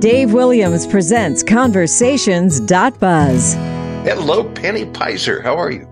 Dave 0.00 0.32
Williams 0.32 0.86
presents 0.86 1.42
Conversations.buzz. 1.42 3.54
Hello, 3.54 4.44
Penny 4.52 4.84
Peyser. 4.86 5.42
How 5.42 5.56
are 5.56 5.72
you? 5.72 5.88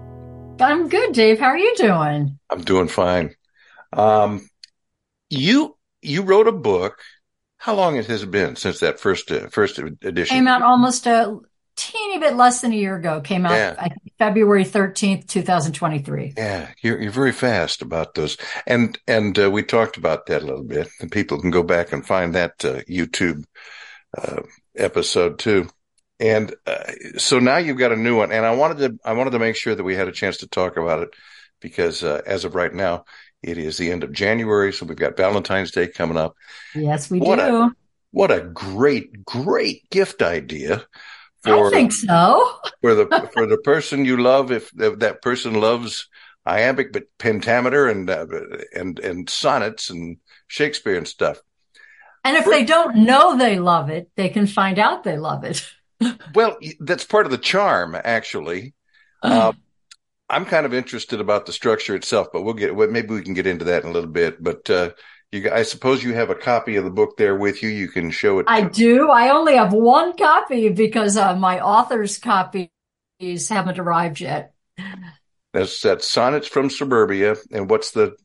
I'm 0.60 0.88
good, 0.88 1.12
Dave. 1.12 1.40
How 1.40 1.46
are 1.46 1.58
you 1.58 1.74
doing? 1.76 2.38
I'm 2.48 2.62
doing 2.62 2.86
fine. 2.86 3.34
Um, 3.92 4.48
you 5.28 5.76
you 6.02 6.22
wrote 6.22 6.46
a 6.46 6.52
book. 6.52 7.00
How 7.58 7.74
long 7.74 7.96
has 7.96 8.22
it 8.22 8.30
been 8.30 8.54
since 8.54 8.78
that 8.78 9.00
first 9.00 9.32
uh, 9.32 9.48
first 9.48 9.80
edition? 9.80 10.36
Came 10.36 10.46
out 10.46 10.62
almost 10.62 11.08
a 11.08 11.36
teeny 11.74 12.18
bit 12.18 12.36
less 12.36 12.60
than 12.60 12.72
a 12.72 12.76
year 12.76 12.94
ago. 12.94 13.20
Came 13.20 13.44
out 13.44 13.54
Yeah. 13.54 13.74
I 13.76 13.88
think 13.88 14.12
February 14.20 14.64
13th, 14.64 15.26
2023. 15.26 16.34
Yeah, 16.36 16.68
you're 16.80 17.02
you're 17.02 17.10
very 17.10 17.32
fast 17.32 17.82
about 17.82 18.14
those, 18.14 18.36
and 18.68 18.96
and 19.08 19.36
uh, 19.36 19.50
we 19.50 19.64
talked 19.64 19.96
about 19.96 20.26
that 20.26 20.42
a 20.42 20.46
little 20.46 20.62
bit. 20.62 20.86
And 21.00 21.10
people 21.10 21.40
can 21.40 21.50
go 21.50 21.64
back 21.64 21.92
and 21.92 22.06
find 22.06 22.36
that 22.36 22.64
uh, 22.64 22.82
YouTube 22.88 23.42
uh, 24.16 24.42
episode 24.76 25.38
too. 25.38 25.68
And 26.18 26.54
uh, 26.66 26.92
so 27.18 27.38
now 27.38 27.58
you've 27.58 27.78
got 27.78 27.92
a 27.92 27.96
new 27.96 28.16
one, 28.16 28.32
and 28.32 28.46
I 28.46 28.54
wanted 28.54 28.78
to 28.78 28.98
I 29.08 29.12
wanted 29.12 29.30
to 29.30 29.38
make 29.38 29.56
sure 29.56 29.74
that 29.74 29.84
we 29.84 29.94
had 29.94 30.08
a 30.08 30.12
chance 30.12 30.38
to 30.38 30.48
talk 30.48 30.76
about 30.76 31.02
it 31.02 31.10
because 31.60 32.02
uh, 32.02 32.22
as 32.26 32.44
of 32.44 32.54
right 32.54 32.72
now, 32.72 33.04
it 33.42 33.58
is 33.58 33.76
the 33.76 33.90
end 33.90 34.02
of 34.04 34.12
January, 34.12 34.72
so 34.72 34.86
we've 34.86 34.96
got 34.96 35.16
Valentine's 35.16 35.70
Day 35.72 35.88
coming 35.88 36.16
up. 36.16 36.34
Yes, 36.74 37.10
we 37.10 37.20
What 37.20 37.38
a- 37.38 37.50
do. 37.50 37.72
What 38.12 38.30
a 38.30 38.40
great 38.40 39.24
great 39.26 39.90
gift 39.90 40.22
idea 40.22 40.86
For, 41.42 41.66
I 41.66 41.70
think 41.70 41.92
so. 41.92 42.58
for 42.80 42.94
the 42.94 43.06
for 43.32 43.46
the 43.46 43.58
person 43.58 44.04
you 44.04 44.16
love 44.16 44.50
if, 44.52 44.70
if 44.78 44.98
that 45.00 45.22
person 45.22 45.54
loves 45.60 46.08
iambic 46.46 46.92
but 46.92 47.04
pentameter 47.18 47.88
and 47.88 48.08
uh, 48.08 48.26
and 48.74 48.98
and 49.00 49.28
sonnets 49.28 49.90
and 49.90 50.18
Shakespeare 50.46 50.96
and 50.96 51.08
stuff. 51.08 51.38
And 52.26 52.36
if 52.36 52.44
they 52.44 52.64
don't 52.64 52.96
know 52.96 53.36
they 53.36 53.58
love 53.60 53.88
it, 53.88 54.10
they 54.16 54.28
can 54.28 54.48
find 54.48 54.78
out 54.80 55.04
they 55.04 55.16
love 55.16 55.44
it. 55.44 55.64
Well, 56.34 56.58
that's 56.78 57.04
part 57.04 57.24
of 57.24 57.32
the 57.32 57.38
charm, 57.38 57.96
actually. 57.96 58.74
Uh, 59.22 59.54
I'm 60.28 60.44
kind 60.44 60.66
of 60.66 60.74
interested 60.74 61.20
about 61.20 61.46
the 61.46 61.54
structure 61.54 61.94
itself, 61.94 62.28
but 62.34 62.42
we'll 62.42 62.52
get 62.52 62.76
maybe 62.76 63.14
we 63.14 63.22
can 63.22 63.32
get 63.32 63.46
into 63.46 63.64
that 63.64 63.82
in 63.82 63.88
a 63.88 63.92
little 63.92 64.10
bit. 64.10 64.42
But 64.42 64.68
uh, 64.68 64.90
you, 65.32 65.50
I 65.50 65.62
suppose 65.62 66.04
you 66.04 66.12
have 66.12 66.28
a 66.28 66.34
copy 66.34 66.76
of 66.76 66.84
the 66.84 66.90
book 66.90 67.16
there 67.16 67.34
with 67.34 67.62
you. 67.62 67.70
You 67.70 67.88
can 67.88 68.10
show 68.10 68.40
it. 68.40 68.46
I 68.46 68.62
do. 68.62 69.08
I 69.10 69.30
only 69.30 69.56
have 69.56 69.72
one 69.72 70.14
copy 70.18 70.68
because 70.68 71.16
uh, 71.16 71.34
my 71.34 71.60
author's 71.60 72.18
copies 72.18 72.68
haven't 73.48 73.78
arrived 73.78 74.20
yet. 74.20 74.52
That's 75.54 75.80
that 75.80 76.04
sonnets 76.04 76.46
from 76.46 76.68
suburbia, 76.68 77.36
and 77.50 77.70
what's 77.70 77.92
the 77.92 78.16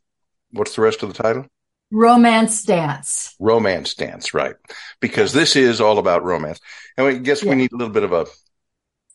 what's 0.51 0.75
the 0.75 0.81
rest 0.81 1.03
of 1.03 1.13
the 1.13 1.23
title? 1.23 1.45
Romance 1.91 2.63
Dance. 2.63 3.37
romance 3.39 3.93
dance, 3.95 4.33
right? 4.33 4.55
Because 4.99 5.33
this 5.33 5.55
is 5.55 5.81
all 5.81 5.97
about 5.97 6.23
romance. 6.23 6.59
And 6.97 7.07
I 7.07 7.13
guess 7.17 7.45
we 7.45 7.55
need 7.55 7.71
a 7.73 7.75
little 7.75 7.93
bit 7.93 8.03
of 8.03 8.13
a 8.13 8.25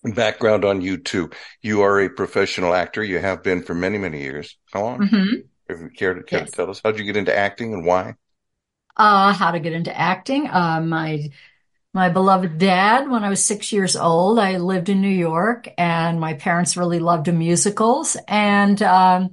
background 0.04 0.64
on 0.64 0.82
you 0.82 0.98
too. 0.98 1.30
You 1.62 1.82
are 1.82 2.00
a 2.00 2.10
professional 2.10 2.74
actor. 2.74 3.02
You 3.04 3.18
have 3.18 3.42
been 3.42 3.62
for 3.62 3.74
many, 3.74 3.98
many 3.98 4.22
years. 4.22 4.56
How 4.72 4.82
long? 4.82 5.00
hmm 5.00 5.48
If 5.68 5.80
you 5.80 5.90
care 5.90 6.14
to, 6.14 6.22
care 6.24 6.40
Yes. 6.40 6.50
to 6.50 6.52
tell 6.52 6.70
us, 6.70 6.80
how'd 6.84 6.98
you 6.98 7.04
get 7.04 7.16
into 7.18 7.36
acting 7.36 7.74
and 7.74 7.86
why? 7.86 8.14
uh, 8.96 9.32
how 9.32 9.50
to 9.50 9.60
get 9.60 9.72
into 9.72 9.96
acting. 9.96 10.48
Uh, 10.48 10.80
my 10.80 11.30
my 11.94 12.08
beloved 12.10 12.58
dad, 12.58 13.10
when 13.10 13.24
I 13.24 13.30
was 13.30 13.44
six 13.44 13.72
years 13.72 13.96
old, 13.96 14.38
I 14.38 14.58
lived 14.58 14.90
in 14.90 15.00
New 15.02 15.08
York, 15.08 15.68
and 15.78 16.20
my 16.20 16.34
parents 16.34 16.76
really 16.76 17.00
loved 17.00 17.32
musicals. 17.34 18.16
And 18.28 18.82
um, 18.82 19.30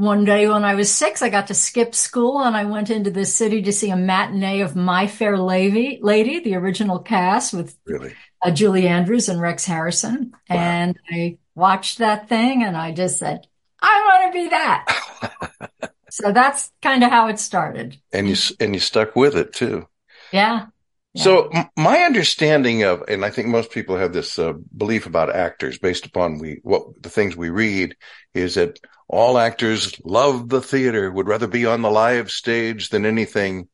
one 0.00 0.24
day 0.24 0.48
when 0.48 0.64
I 0.64 0.74
was 0.74 0.90
six, 0.90 1.20
I 1.20 1.28
got 1.28 1.48
to 1.48 1.54
skip 1.54 1.94
school, 1.94 2.40
and 2.40 2.56
I 2.56 2.64
went 2.64 2.90
into 2.90 3.10
the 3.10 3.26
city 3.26 3.60
to 3.62 3.72
see 3.72 3.90
a 3.90 3.96
matinee 3.96 4.60
of 4.60 4.74
My 4.74 5.06
Fair 5.06 5.36
Lady, 5.36 5.98
Lady, 6.02 6.40
the 6.40 6.54
original 6.54 6.98
cast 6.98 7.52
with 7.52 7.76
Really? 7.84 8.14
uh, 8.42 8.50
Julie 8.50 8.88
Andrews 8.88 9.28
and 9.28 9.40
Rex 9.40 9.66
Harrison. 9.66 10.32
Wow. 10.48 10.56
And 10.56 10.98
I 11.10 11.36
watched 11.54 11.98
that 11.98 12.28
thing, 12.28 12.62
and 12.62 12.76
I 12.76 12.92
just 12.92 13.18
said, 13.18 13.46
I 13.82 14.20
want 14.22 14.32
to 14.32 14.38
be 14.42 14.48
that. 14.48 15.92
so 16.10 16.32
that's 16.32 16.72
kind 16.80 17.04
of 17.04 17.10
how 17.10 17.28
it 17.28 17.38
started. 17.38 17.98
And 18.12 18.28
you, 18.28 18.36
and 18.58 18.74
you 18.74 18.80
stuck 18.80 19.14
with 19.14 19.36
it 19.36 19.52
too. 19.52 19.86
Yeah. 20.32 20.66
Yeah. 21.12 21.22
So 21.24 21.50
my 21.76 21.98
understanding 21.98 22.84
of, 22.84 23.02
and 23.08 23.24
I 23.24 23.30
think 23.30 23.48
most 23.48 23.72
people 23.72 23.96
have 23.96 24.12
this 24.12 24.38
uh, 24.38 24.52
belief 24.76 25.06
about 25.06 25.34
actors 25.34 25.76
based 25.76 26.06
upon 26.06 26.38
we 26.38 26.60
what 26.62 27.02
the 27.02 27.10
things 27.10 27.36
we 27.36 27.50
read 27.50 27.96
is 28.32 28.54
that 28.54 28.78
all 29.12 29.38
actors 29.38 30.00
love 30.04 30.48
the 30.48 30.62
theater, 30.62 31.10
would 31.10 31.26
rather 31.26 31.48
be 31.48 31.66
on 31.66 31.82
the 31.82 31.90
live 31.90 32.30
stage 32.30 32.90
than 32.90 33.04
anything, 33.04 33.68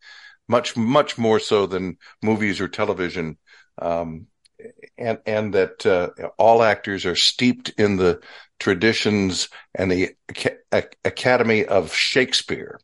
much 0.48 0.76
much 0.76 1.18
more 1.18 1.38
so 1.38 1.66
than 1.66 1.98
movies 2.22 2.58
or 2.58 2.68
television, 2.68 3.36
um, 3.80 4.26
and 4.96 5.18
and 5.26 5.52
that 5.52 5.84
uh, 5.84 6.08
all 6.38 6.62
actors 6.62 7.04
are 7.04 7.16
steeped 7.16 7.68
in 7.76 7.96
the 7.96 8.20
traditions 8.58 9.50
and 9.74 9.92
the 9.92 10.14
Ac- 10.72 10.96
Academy 11.04 11.66
of 11.66 11.92
Shakespeare. 11.92 12.80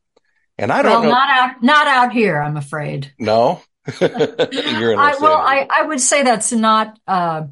And 0.58 0.70
I 0.70 0.82
don't 0.82 1.04
know. 1.04 1.08
not 1.08 1.30
out, 1.30 1.62
not 1.62 1.86
out 1.86 2.12
here, 2.12 2.40
I'm 2.40 2.58
afraid. 2.58 3.14
no, 3.18 3.62
you're 4.00 4.92
in 4.92 4.98
I, 4.98 5.16
well, 5.18 5.38
I, 5.38 5.66
I 5.70 5.82
would 5.86 6.00
say 6.00 6.22
that's 6.22 6.52
not, 6.52 6.98
uh, 7.06 7.44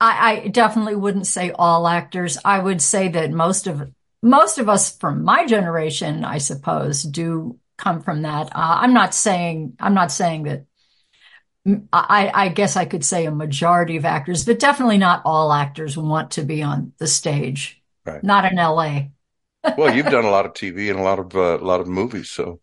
I, 0.00 0.42
I 0.44 0.48
definitely 0.48 0.96
wouldn't 0.96 1.26
say 1.26 1.52
all 1.52 1.88
actors. 1.88 2.38
I 2.44 2.58
would 2.58 2.82
say 2.82 3.08
that 3.08 3.30
most 3.30 3.66
of, 3.66 3.90
most 4.22 4.58
of 4.58 4.68
us 4.68 4.96
from 4.96 5.24
my 5.24 5.46
generation, 5.46 6.24
I 6.24 6.38
suppose, 6.38 7.02
do 7.02 7.58
come 7.78 8.02
from 8.02 8.22
that. 8.22 8.48
Uh, 8.48 8.78
I'm 8.80 8.92
not 8.94 9.14
saying, 9.14 9.74
I'm 9.80 9.94
not 9.94 10.12
saying 10.12 10.44
that, 10.44 10.64
I, 11.92 12.30
I 12.32 12.48
guess 12.48 12.76
I 12.76 12.84
could 12.84 13.04
say 13.04 13.26
a 13.26 13.30
majority 13.32 13.96
of 13.96 14.04
actors, 14.04 14.44
but 14.44 14.60
definitely 14.60 14.98
not 14.98 15.22
all 15.24 15.52
actors 15.52 15.96
want 15.96 16.32
to 16.32 16.42
be 16.42 16.62
on 16.62 16.92
the 16.98 17.08
stage. 17.08 17.82
Right. 18.04 18.22
Not 18.22 18.44
in 18.44 18.56
LA. 18.56 19.08
well, 19.76 19.92
you've 19.92 20.06
done 20.06 20.24
a 20.24 20.30
lot 20.30 20.46
of 20.46 20.52
TV 20.54 20.90
and 20.90 21.00
a 21.00 21.02
lot 21.02 21.18
of 21.18 21.34
uh, 21.34 21.58
a 21.60 21.66
lot 21.66 21.80
of 21.80 21.88
movies, 21.88 22.30
so 22.30 22.60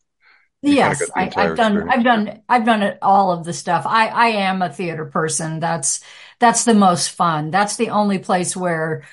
Yes, 0.65 1.03
I, 1.13 1.29
I've 1.35 1.57
done. 1.57 1.89
I've 1.89 2.03
done, 2.05 2.41
I've 2.47 2.65
done 2.65 2.83
it, 2.83 2.97
all 3.01 3.33
of 3.33 3.43
the 3.43 3.51
stuff. 3.51 3.85
I, 3.85 4.07
I 4.07 4.27
am 4.27 4.61
a 4.61 4.71
theater 4.71 5.05
person. 5.05 5.59
That's, 5.59 5.99
that's 6.43 6.65
the 6.65 6.73
most 6.73 7.11
fun. 7.11 7.51
That's 7.51 7.77
the 7.77 7.91
only 7.91 8.19
place 8.19 8.53
where, 8.53 9.03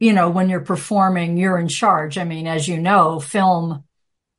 you 0.00 0.14
know, 0.14 0.30
when 0.30 0.48
you're 0.48 0.60
performing, 0.60 1.36
you're 1.36 1.58
in 1.58 1.68
charge. 1.68 2.16
I 2.16 2.24
mean, 2.24 2.46
as 2.46 2.66
you 2.66 2.78
know, 2.78 3.20
film 3.20 3.84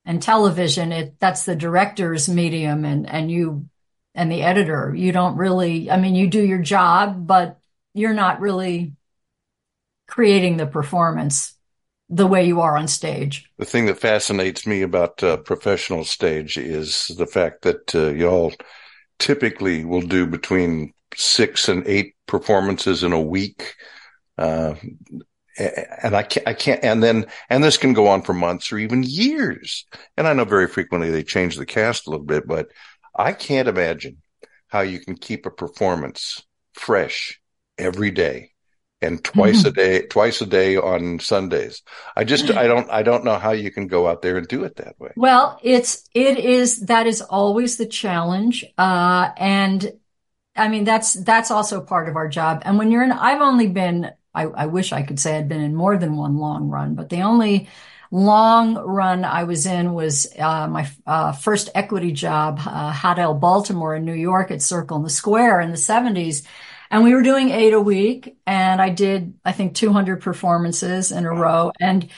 and 0.03 0.19
television, 0.19 0.91
it, 0.91 1.19
that's 1.19 1.45
the 1.45 1.55
director's 1.55 2.27
medium 2.27 2.85
and, 2.85 3.07
and 3.07 3.29
you, 3.29 3.69
and 4.15 4.31
the 4.31 4.41
editor. 4.41 4.95
You 4.95 5.11
don't 5.11 5.37
really, 5.37 5.91
I 5.91 5.97
mean, 5.97 6.15
you 6.15 6.27
do 6.27 6.41
your 6.41 6.63
job, 6.63 7.27
but 7.27 7.59
you're 7.93 8.15
not 8.15 8.39
really 8.39 8.93
creating 10.07 10.57
the 10.57 10.65
performance 10.65 11.55
the 12.09 12.25
way 12.25 12.47
you 12.47 12.61
are 12.61 12.75
on 12.75 12.87
stage. 12.87 13.47
the 13.59 13.65
thing 13.65 13.85
that 13.85 13.99
fascinates 13.99 14.65
me 14.65 14.81
about 14.81 15.23
uh, 15.23 15.37
professional 15.37 16.03
stage 16.03 16.57
is 16.57 17.11
the 17.15 17.27
fact 17.27 17.61
that 17.61 17.93
uh, 17.93 18.09
y'all 18.09 18.51
typically 19.19 19.85
will 19.85 20.01
do 20.01 20.25
between 20.25 20.93
six 21.15 21.69
and 21.69 21.85
eight 21.87 22.12
performances 22.27 23.03
in 23.03 23.13
a 23.13 23.21
week. 23.21 23.75
Uh, 24.37 24.75
and 25.57 26.15
I 26.15 26.23
can't, 26.23 26.47
I 26.47 26.53
can't, 26.53 26.83
and 26.83 27.03
then, 27.03 27.27
and 27.49 27.63
this 27.63 27.77
can 27.77 27.93
go 27.93 28.07
on 28.07 28.23
for 28.23 28.33
months 28.33 28.71
or 28.71 28.79
even 28.79 29.03
years. 29.03 29.85
And 30.17 30.27
I 30.27 30.33
know 30.33 30.45
very 30.45 30.67
frequently 30.67 31.11
they 31.11 31.23
change 31.23 31.55
the 31.55 31.65
cast 31.65 32.07
a 32.07 32.09
little 32.09 32.25
bit, 32.25 32.47
but 32.47 32.69
I 33.15 33.33
can't 33.33 33.67
imagine 33.67 34.17
how 34.67 34.81
you 34.81 34.99
can 34.99 35.15
keep 35.15 35.45
a 35.45 35.51
performance 35.51 36.43
fresh 36.73 37.39
every 37.77 38.09
day 38.09 38.49
and 38.99 39.23
twice 39.23 39.65
a 39.65 39.71
day, 39.71 40.07
twice 40.07 40.41
a 40.41 40.45
day 40.45 40.77
on 40.77 41.19
Sundays. 41.19 41.83
I 42.15 42.23
just, 42.23 42.49
I 42.49 42.65
don't, 42.67 42.89
I 42.89 43.03
don't 43.03 43.25
know 43.25 43.37
how 43.37 43.51
you 43.51 43.69
can 43.69 43.85
go 43.87 44.07
out 44.07 44.21
there 44.21 44.37
and 44.37 44.47
do 44.47 44.63
it 44.63 44.77
that 44.77 44.99
way. 44.99 45.11
Well, 45.17 45.59
it's, 45.61 46.09
it 46.15 46.39
is, 46.39 46.85
that 46.85 47.05
is 47.05 47.21
always 47.21 47.77
the 47.77 47.85
challenge. 47.85 48.65
Uh, 48.77 49.29
and 49.37 49.91
I 50.55 50.67
mean, 50.67 50.83
that's, 50.83 51.13
that's 51.13 51.51
also 51.51 51.81
part 51.81 52.07
of 52.07 52.15
our 52.15 52.27
job. 52.27 52.61
And 52.65 52.77
when 52.77 52.91
you're 52.91 53.03
in, 53.03 53.11
I've 53.11 53.41
only 53.41 53.67
been, 53.67 54.11
I, 54.35 54.43
I 54.43 54.65
wish 54.67 54.91
I 54.93 55.01
could 55.01 55.19
say 55.19 55.37
I'd 55.37 55.49
been 55.49 55.61
in 55.61 55.75
more 55.75 55.97
than 55.97 56.15
one 56.15 56.37
long 56.37 56.69
run, 56.69 56.93
but 56.95 57.09
the 57.09 57.21
only 57.23 57.69
long 58.11 58.75
run 58.75 59.25
I 59.25 59.45
was 59.45 59.65
in 59.65 59.93
was, 59.93 60.27
uh, 60.37 60.67
my, 60.67 60.87
uh, 61.07 61.31
first 61.31 61.69
equity 61.73 62.11
job, 62.11 62.59
uh, 62.59 62.91
Hot 62.91 63.17
l 63.17 63.33
Baltimore 63.33 63.95
in 63.95 64.05
New 64.05 64.13
York 64.13 64.51
at 64.51 64.61
Circle 64.61 64.97
in 64.97 65.03
the 65.03 65.09
Square 65.09 65.61
in 65.61 65.71
the 65.71 65.77
seventies. 65.77 66.43
And 66.91 67.03
we 67.03 67.15
were 67.15 67.23
doing 67.23 67.49
eight 67.49 67.73
a 67.73 67.81
week 67.81 68.37
and 68.45 68.79
I 68.79 68.89
did, 68.89 69.33
I 69.43 69.51
think 69.51 69.73
200 69.73 70.21
performances 70.21 71.11
in 71.11 71.25
a 71.25 71.31
row. 71.33 71.71
And 71.79 72.09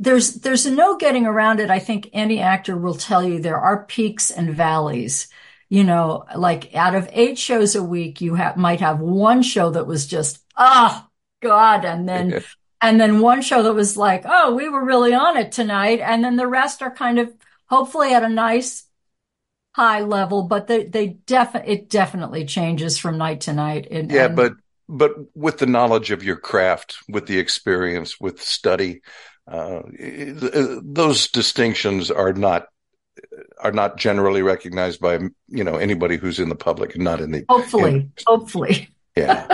there's 0.00 0.34
there's 0.40 0.66
no 0.66 0.96
getting 0.96 1.24
around 1.26 1.60
it. 1.60 1.70
I 1.70 1.78
think 1.78 2.10
any 2.12 2.40
actor 2.40 2.76
will 2.76 2.94
tell 2.94 3.22
you 3.22 3.38
there 3.40 3.60
are 3.60 3.84
peaks 3.84 4.30
and 4.32 4.52
valleys. 4.54 5.28
You 5.68 5.84
know, 5.84 6.24
like 6.36 6.74
out 6.74 6.94
of 6.94 7.08
eight 7.12 7.38
shows 7.38 7.74
a 7.74 7.82
week, 7.82 8.20
you 8.20 8.34
have 8.34 8.56
might 8.56 8.80
have 8.80 9.00
one 9.00 9.42
show 9.42 9.70
that 9.70 9.86
was 9.86 10.06
just 10.06 10.42
oh 10.56 11.06
God, 11.42 11.84
and 11.84 12.08
then 12.08 12.42
and 12.80 13.00
then 13.00 13.20
one 13.20 13.42
show 13.42 13.62
that 13.62 13.74
was 13.74 13.96
like 13.96 14.22
oh 14.26 14.54
we 14.54 14.68
were 14.68 14.84
really 14.84 15.14
on 15.14 15.36
it 15.36 15.52
tonight, 15.52 16.00
and 16.00 16.22
then 16.22 16.36
the 16.36 16.46
rest 16.46 16.82
are 16.82 16.90
kind 16.90 17.18
of 17.18 17.32
hopefully 17.66 18.12
at 18.12 18.22
a 18.22 18.28
nice 18.28 18.84
high 19.74 20.00
level, 20.00 20.44
but 20.44 20.68
they, 20.68 20.84
they 20.84 21.08
definitely, 21.08 21.72
it 21.72 21.90
definitely 21.90 22.44
changes 22.44 22.96
from 22.96 23.18
night 23.18 23.42
to 23.42 23.52
night. 23.52 23.88
And, 23.90 24.10
yeah, 24.10 24.26
and, 24.26 24.36
but, 24.36 24.52
but 24.88 25.12
with 25.34 25.58
the 25.58 25.66
knowledge 25.66 26.12
of 26.12 26.22
your 26.22 26.36
craft, 26.36 26.98
with 27.08 27.26
the 27.26 27.38
experience, 27.38 28.20
with 28.20 28.40
study, 28.40 29.02
uh, 29.50 29.82
those 30.82 31.28
distinctions 31.28 32.10
are 32.10 32.32
not 32.32 32.68
are 33.58 33.72
not 33.72 33.96
generally 33.96 34.42
recognized 34.42 35.00
by 35.00 35.14
you 35.48 35.64
know 35.64 35.76
anybody 35.76 36.16
who's 36.16 36.38
in 36.38 36.48
the 36.48 36.54
public 36.54 36.94
and 36.94 37.04
not 37.04 37.20
in 37.20 37.30
the 37.30 37.44
hopefully 37.48 37.90
in, 37.90 38.12
hopefully. 38.26 38.88
Yeah. 39.16 39.46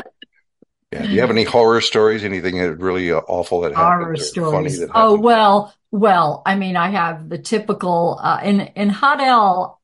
Yeah. 0.93 1.03
Do 1.03 1.09
you 1.11 1.21
have 1.21 1.31
any 1.31 1.45
horror 1.45 1.81
stories? 1.81 2.25
Anything 2.25 2.59
that 2.59 2.77
really 2.77 3.13
uh, 3.13 3.21
awful 3.29 3.61
that 3.61 3.75
happened? 3.75 4.03
horror 4.03 4.17
stories. 4.17 4.83
oh 4.93 5.17
well 5.21 5.73
well 5.91 6.43
i 6.47 6.55
mean 6.55 6.77
i 6.77 6.91
have 6.91 7.29
the 7.29 7.39
typical 7.39 8.19
uh, 8.23 8.41
in 8.43 8.61
in 8.61 8.89
Hot 8.89 9.21
l 9.21 9.81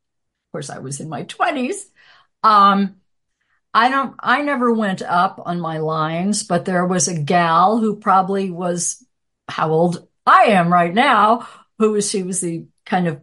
of 0.48 0.52
course 0.52 0.70
i 0.70 0.78
was 0.78 1.00
in 1.00 1.08
my 1.08 1.24
20s 1.24 1.76
um 2.42 2.96
i 3.74 3.88
don't 3.88 4.14
i 4.20 4.42
never 4.42 4.72
went 4.72 5.02
up 5.02 5.40
on 5.44 5.60
my 5.60 5.78
lines 5.78 6.42
but 6.44 6.64
there 6.64 6.86
was 6.86 7.08
a 7.08 7.18
gal 7.18 7.78
who 7.78 7.96
probably 7.96 8.50
was 8.50 9.04
how 9.48 9.70
old 9.70 10.06
i 10.24 10.44
am 10.44 10.72
right 10.72 10.94
now 10.94 11.46
who 11.78 11.92
was 11.92 12.08
she 12.08 12.22
was 12.22 12.40
the 12.40 12.66
kind 12.84 13.08
of 13.08 13.20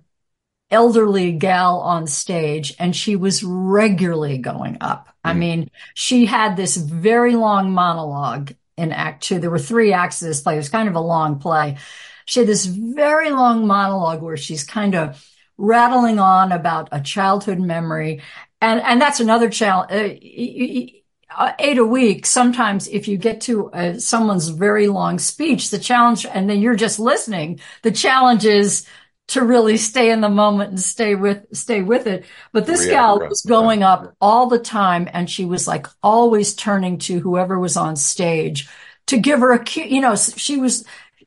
elderly 0.74 1.32
gal 1.32 1.80
on 1.80 2.08
stage 2.08 2.74
and 2.80 2.96
she 2.96 3.16
was 3.16 3.44
regularly 3.44 4.40
going 4.40 4.78
up. 4.82 5.08
Mm. 5.08 5.12
I 5.24 5.34
mean, 5.34 5.72
she 5.94 6.26
had 6.26 6.58
this 6.58 6.76
very 6.76 7.36
long 7.36 7.72
monologue 7.72 8.54
in 8.76 8.92
act 8.92 9.24
two. 9.24 9.40
There 9.40 9.52
were 9.52 9.60
three 9.60 9.94
acts 9.94 10.22
of 10.22 10.28
this 10.28 10.42
play. 10.42 10.56
It 10.56 10.58
was 10.58 10.70
kind 10.70 10.90
of 10.90 10.96
a 10.96 11.00
long 11.00 11.40
play. 11.40 11.78
She 12.26 12.40
had 12.40 12.50
this 12.50 12.66
very 12.66 13.30
long 13.30 13.68
monologue 13.68 14.22
where 14.22 14.38
she's 14.38 14.64
kind 14.64 14.96
of 14.96 15.24
rattling 15.58 16.20
on 16.20 16.52
about 16.52 16.90
a 16.92 17.00
childhood 17.00 17.60
memory. 17.60 18.22
And, 18.60 18.82
and 18.82 19.00
that's 19.00 19.20
another 19.20 19.50
challenge. 19.50 19.92
Uh, 19.92 21.00
uh, 21.36 21.54
eight 21.60 21.78
a 21.78 21.86
week. 21.86 22.26
Sometimes 22.26 22.88
if 22.88 23.08
you 23.08 23.18
get 23.18 23.42
to 23.42 23.72
uh, 23.72 24.00
someone's 24.00 24.50
very 24.50 24.88
long 24.88 25.20
speech, 25.20 25.70
the 25.70 25.80
challenge, 25.80 26.26
and 26.26 26.50
then 26.50 26.62
you're 26.62 26.76
just 26.76 27.00
listening, 27.00 27.60
the 27.82 27.92
challenge 27.92 28.46
is 28.46 28.86
to 29.34 29.44
really 29.44 29.78
stay 29.78 30.12
in 30.12 30.22
the 30.22 30.30
moment 30.30 30.70
and 30.70 30.80
stay 30.80 31.16
with 31.16 31.44
stay 31.54 31.82
with 31.82 32.06
it. 32.06 32.24
But 32.52 32.68
this 32.68 32.86
gal 32.86 33.18
was 33.18 33.42
going 33.42 33.82
up 33.82 34.16
all 34.22 34.46
the 34.46 34.60
time, 34.60 35.10
and 35.12 35.28
she 35.28 35.44
was 35.44 35.68
like 35.68 35.88
always 36.04 36.54
turning 36.54 37.00
to 37.00 37.20
whoever 37.20 37.58
was 37.60 37.76
on 37.76 37.96
stage 37.96 38.70
to 39.08 39.18
give 39.18 39.40
her 39.40 39.52
a 39.52 39.64
cue. 39.64 39.86
You 39.86 40.02
know, 40.02 40.16
she 40.16 40.58
was, 40.58 40.86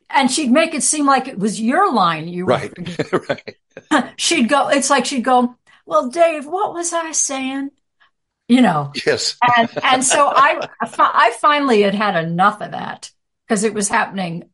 and 0.09 0.31
she'd 0.31 0.53
make 0.53 0.73
it 0.73 0.85
seem 0.85 1.05
like 1.05 1.27
it 1.27 1.37
was 1.37 1.61
your 1.61 1.93
line. 1.93 2.29
You 2.29 2.45
right, 2.45 2.73
right. 3.29 4.13
she'd 4.17 4.49
go. 4.49 4.69
It's 4.69 4.89
like 4.89 5.05
she'd 5.05 5.25
go. 5.25 5.57
Well, 5.85 6.09
Dave, 6.09 6.47
what 6.47 6.75
was 6.75 6.93
I 6.93 7.11
saying? 7.11 7.71
You 8.47 8.61
know. 8.61 8.93
Yes. 9.05 9.37
and 9.57 9.69
and 9.83 10.05
so 10.05 10.29
I 10.33 10.69
I 10.81 11.37
finally 11.41 11.83
had 11.83 11.97
had 11.97 12.25
enough 12.25 12.61
of 12.61 12.71
that 12.71 13.11
because 13.49 13.65
it 13.65 13.75
was 13.75 13.89
happening 13.89 14.49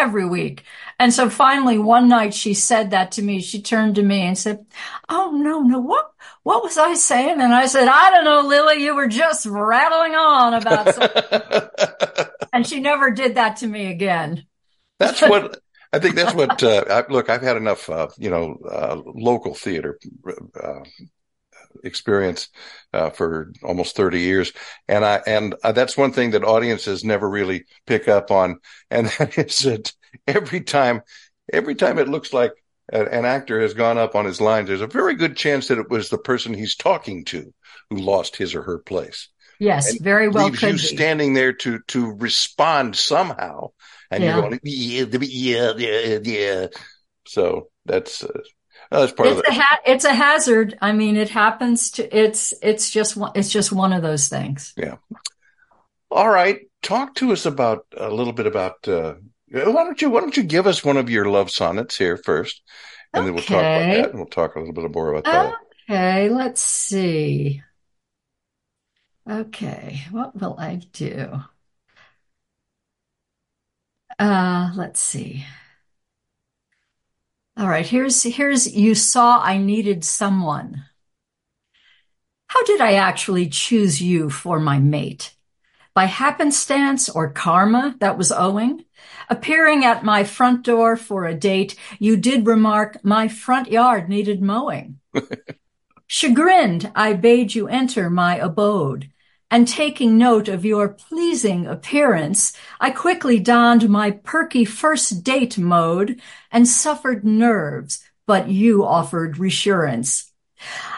every 0.00 0.26
week. 0.26 0.64
And 0.98 1.12
so 1.12 1.30
finally 1.30 1.78
one 1.78 2.08
night 2.08 2.34
she 2.34 2.54
said 2.54 2.90
that 2.90 3.12
to 3.12 3.22
me. 3.22 3.40
She 3.40 3.62
turned 3.62 3.94
to 3.96 4.02
me 4.02 4.22
and 4.22 4.36
said, 4.36 4.66
Oh 5.08 5.30
no, 5.30 5.60
no, 5.60 5.78
what, 5.78 6.10
what 6.42 6.62
was 6.62 6.78
I 6.78 6.94
saying? 6.94 7.40
And 7.40 7.54
I 7.54 7.66
said, 7.66 7.88
I 7.88 8.10
don't 8.10 8.24
know, 8.24 8.48
Lily, 8.48 8.82
you 8.82 8.94
were 8.94 9.08
just 9.08 9.46
rattling 9.46 10.14
on 10.14 10.54
about 10.54 10.94
something. 10.94 12.28
and 12.52 12.66
she 12.66 12.80
never 12.80 13.10
did 13.10 13.36
that 13.36 13.58
to 13.58 13.66
me 13.66 13.86
again. 13.86 14.46
That's 14.98 15.20
what, 15.20 15.60
I 15.92 15.98
think 15.98 16.14
that's 16.14 16.34
what, 16.34 16.62
uh, 16.62 16.84
I, 16.88 17.12
look, 17.12 17.28
I've 17.28 17.42
had 17.42 17.56
enough, 17.56 17.88
uh, 17.88 18.08
you 18.18 18.30
know, 18.30 18.56
uh, 18.70 19.00
local 19.04 19.54
theater, 19.54 19.98
uh, 20.62 20.80
experience 21.84 22.48
uh, 22.92 23.10
for 23.10 23.52
almost 23.62 23.96
30 23.96 24.20
years 24.20 24.52
and 24.88 25.04
i 25.04 25.20
and 25.26 25.54
uh, 25.62 25.72
that's 25.72 25.96
one 25.96 26.12
thing 26.12 26.32
that 26.32 26.44
audiences 26.44 27.04
never 27.04 27.28
really 27.28 27.64
pick 27.86 28.08
up 28.08 28.30
on 28.30 28.58
and 28.90 29.06
that 29.18 29.38
is 29.38 29.58
that 29.60 29.92
every 30.26 30.60
time 30.60 31.02
every 31.52 31.74
time 31.74 31.98
it 31.98 32.08
looks 32.08 32.32
like 32.32 32.52
an 32.92 33.24
actor 33.24 33.60
has 33.60 33.74
gone 33.74 33.98
up 33.98 34.16
on 34.16 34.24
his 34.24 34.40
lines 34.40 34.68
there's 34.68 34.80
a 34.80 34.86
very 34.86 35.14
good 35.14 35.36
chance 35.36 35.68
that 35.68 35.78
it 35.78 35.88
was 35.88 36.08
the 36.08 36.18
person 36.18 36.52
he's 36.52 36.74
talking 36.74 37.24
to 37.24 37.52
who 37.88 37.96
lost 37.96 38.36
his 38.36 38.54
or 38.54 38.62
her 38.62 38.78
place 38.78 39.28
yes 39.60 39.90
and 39.90 40.00
very 40.00 40.28
well 40.28 40.46
leaves 40.46 40.62
you 40.62 40.72
be. 40.72 40.78
standing 40.78 41.34
there 41.34 41.52
to 41.52 41.78
to 41.86 42.12
respond 42.16 42.96
somehow 42.96 43.68
and 44.10 44.24
yeah. 44.24 44.34
you're 44.34 44.42
going 44.42 44.60
yeah 44.64 45.72
yeah 45.76 46.00
yeah 46.00 46.18
yeah 46.24 46.66
so 47.26 47.68
that's 47.86 48.24
uh, 48.24 48.40
Oh, 48.92 49.00
that's 49.00 49.12
part 49.12 49.28
it's 49.28 49.38
of 49.38 49.44
it. 49.46 49.50
A 49.50 49.60
ha- 49.60 49.80
it's 49.86 50.04
a 50.04 50.12
hazard. 50.12 50.76
I 50.80 50.92
mean, 50.92 51.16
it 51.16 51.28
happens 51.28 51.92
to. 51.92 52.16
It's 52.16 52.52
it's 52.62 52.90
just 52.90 53.16
one. 53.16 53.32
It's 53.34 53.50
just 53.50 53.72
one 53.72 53.92
of 53.92 54.02
those 54.02 54.28
things. 54.28 54.72
Yeah. 54.76 54.96
All 56.10 56.28
right. 56.28 56.60
Talk 56.82 57.14
to 57.16 57.32
us 57.32 57.46
about 57.46 57.86
a 57.96 58.10
little 58.10 58.32
bit 58.32 58.46
about. 58.46 58.86
Uh, 58.88 59.14
why 59.52 59.84
don't 59.84 60.00
you 60.02 60.10
Why 60.10 60.20
don't 60.20 60.36
you 60.36 60.42
give 60.42 60.66
us 60.66 60.84
one 60.84 60.96
of 60.96 61.08
your 61.08 61.26
love 61.26 61.50
sonnets 61.50 61.96
here 61.96 62.16
first, 62.16 62.62
and 63.12 63.20
okay. 63.20 63.26
then 63.26 63.34
we'll 63.34 63.44
talk 63.44 63.60
about 63.60 63.94
that, 63.94 64.10
and 64.10 64.18
we'll 64.18 64.26
talk 64.26 64.56
a 64.56 64.58
little 64.58 64.74
bit 64.74 64.92
more 64.92 65.12
about 65.12 65.24
that. 65.24 65.54
Okay. 65.88 66.28
Let's 66.28 66.60
see. 66.60 67.62
Okay. 69.28 70.02
What 70.10 70.40
will 70.40 70.56
I 70.58 70.80
do? 70.92 71.40
Uh, 74.18 74.72
let's 74.74 75.00
see. 75.00 75.44
All 77.60 77.68
right, 77.68 77.86
here's 77.86 78.22
here's 78.22 78.74
you 78.74 78.94
saw 78.94 79.38
I 79.38 79.58
needed 79.58 80.02
someone. 80.02 80.86
How 82.46 82.64
did 82.64 82.80
I 82.80 82.94
actually 82.94 83.50
choose 83.50 84.00
you 84.00 84.30
for 84.30 84.58
my 84.58 84.78
mate? 84.78 85.34
By 85.92 86.06
happenstance 86.06 87.10
or 87.10 87.28
karma 87.28 87.96
that 88.00 88.16
was 88.16 88.32
owing? 88.32 88.86
Appearing 89.28 89.84
at 89.84 90.02
my 90.06 90.24
front 90.24 90.62
door 90.62 90.96
for 90.96 91.26
a 91.26 91.34
date, 91.34 91.76
you 91.98 92.16
did 92.16 92.46
remark 92.46 93.04
my 93.04 93.28
front 93.28 93.70
yard 93.70 94.08
needed 94.08 94.40
mowing. 94.40 94.98
Chagrined, 96.06 96.90
I 96.94 97.12
bade 97.12 97.54
you 97.54 97.68
enter 97.68 98.08
my 98.08 98.36
abode 98.36 99.10
and 99.50 99.66
taking 99.66 100.16
note 100.16 100.48
of 100.48 100.64
your 100.64 100.88
pleasing 100.88 101.66
appearance, 101.66 102.52
I 102.80 102.90
quickly 102.90 103.40
donned 103.40 103.88
my 103.88 104.12
perky 104.12 104.64
first 104.64 105.24
date 105.24 105.58
mode 105.58 106.20
and 106.52 106.68
suffered 106.68 107.24
nerves, 107.24 108.04
but 108.26 108.48
you 108.48 108.84
offered 108.84 109.38
reassurance. 109.38 110.32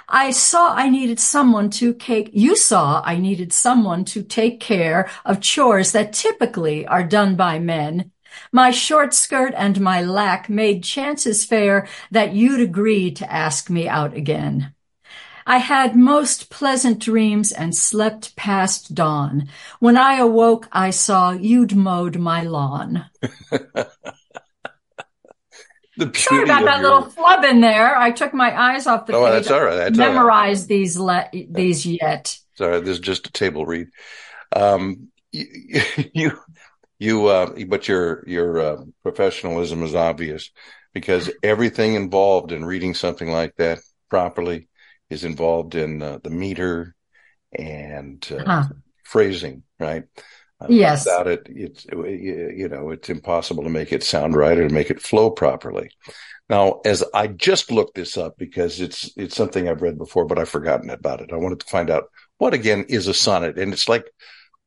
I 0.09 0.33
saw 0.33 0.75
I 0.75 0.91
needed 0.91 1.21
someone 1.21 1.71
to 1.71 1.95
take, 1.95 2.31
you 2.33 2.57
saw 2.57 3.01
I 3.05 3.17
needed 3.19 3.53
someone 3.53 4.05
to 4.07 4.23
take 4.23 4.61
care 4.61 5.09
of 5.25 5.41
chores 5.41 5.93
that 5.93 6.13
typically 6.13 6.87
are 6.87 7.05
done 7.05 7.37
by 7.37 7.59
men. 7.59 8.11
My 8.51 8.71
short 8.71 9.15
skirt 9.15 9.55
and 9.57 9.81
my 9.81 10.03
lack 10.03 10.49
made 10.49 10.83
chances 10.85 11.45
fair 11.45 11.87
that 12.11 12.35
you'd 12.35 12.61
agree 12.61 13.11
to 13.13 13.33
ask 13.33 13.71
me 13.71 13.89
out 13.89 14.15
again. 14.15 14.75
I 15.47 15.59
had 15.59 15.97
most 15.97 16.51
pleasant 16.51 16.99
dreams 16.99 17.53
and 17.53 17.75
slept 17.75 18.37
past 18.37 18.95
dawn. 18.95 19.49
When 19.81 19.97
I 19.97 20.19
awoke, 20.19 20.69
I 20.73 20.91
saw 20.91 21.33
you'd 21.33 21.75
mowed 21.75 22.17
my 22.17 22.43
lawn. 22.43 23.07
Sorry 26.15 26.45
about 26.45 26.65
that 26.65 26.81
your... 26.81 26.91
little 26.91 27.11
flub 27.11 27.45
in 27.45 27.61
there. 27.61 27.97
I 27.97 28.11
took 28.11 28.33
my 28.33 28.59
eyes 28.59 28.87
off 28.87 29.07
the 29.07 29.15
oh, 29.15 29.25
page. 29.25 29.33
that's 29.33 29.51
all 29.51 29.63
right. 29.63 29.77
That's 29.77 29.99
memorized 29.99 30.63
right. 30.63 30.69
these 30.69 30.97
le- 30.97 31.31
these 31.33 31.85
yet. 31.85 32.39
Sorry, 32.55 32.81
this 32.81 32.95
is 32.95 33.01
just 33.01 33.27
a 33.27 33.33
table 33.33 33.67
read. 33.67 33.89
Um, 34.55 35.09
you, 35.33 35.47
you, 36.15 36.39
you 36.99 37.27
uh, 37.27 37.53
but 37.67 37.89
your 37.89 38.25
your 38.27 38.61
uh, 38.61 38.85
professionalism 39.03 39.83
is 39.83 39.95
obvious 39.95 40.51
because 40.95 41.31
everything 41.43 41.95
involved 41.95 42.53
in 42.53 42.65
reading 42.65 42.95
something 42.95 43.31
like 43.31 43.57
that 43.57 43.79
properly 44.09 44.69
is 45.13 45.25
involved 45.25 45.75
in 45.75 46.03
uh, 46.03 46.19
the 46.23 46.31
meter 46.31 46.95
and 47.53 48.27
uh, 48.33 48.45
huh. 48.45 48.65
phrasing, 49.05 49.63
right? 49.79 50.05
Uh, 50.61 50.67
yes. 50.69 51.05
Without 51.05 51.27
it, 51.27 51.47
it's 51.49 51.87
you 51.87 52.69
know 52.69 52.91
it's 52.91 53.11
impossible 53.11 53.65
to 53.65 53.71
make 53.71 53.93
it 53.93 54.03
sound 54.03 54.37
right 54.37 54.59
or 54.59 54.69
to 54.69 54.75
make 54.75 54.91
it 54.91 55.03
flow 55.03 55.31
properly. 55.31 55.91
Now, 56.49 56.81
as 56.85 57.03
I 57.15 57.29
just 57.29 57.71
looked 57.71 57.95
this 57.95 58.17
up 58.17 58.37
because 58.37 58.81
it's 58.81 59.11
it's 59.17 59.37
something 59.37 59.69
I've 59.69 59.83
read 59.83 59.99
before, 59.99 60.25
but 60.25 60.39
I've 60.39 60.49
forgotten 60.49 60.91
about 60.91 61.21
it. 61.21 61.33
I 61.33 61.37
wanted 61.37 61.61
to 61.61 61.67
find 61.67 61.91
out 61.91 62.05
what 62.39 62.55
again 62.55 62.85
is 62.89 63.07
a 63.07 63.15
sonnet, 63.15 63.59
and 63.59 63.73
it's 63.73 63.89
like, 63.89 64.05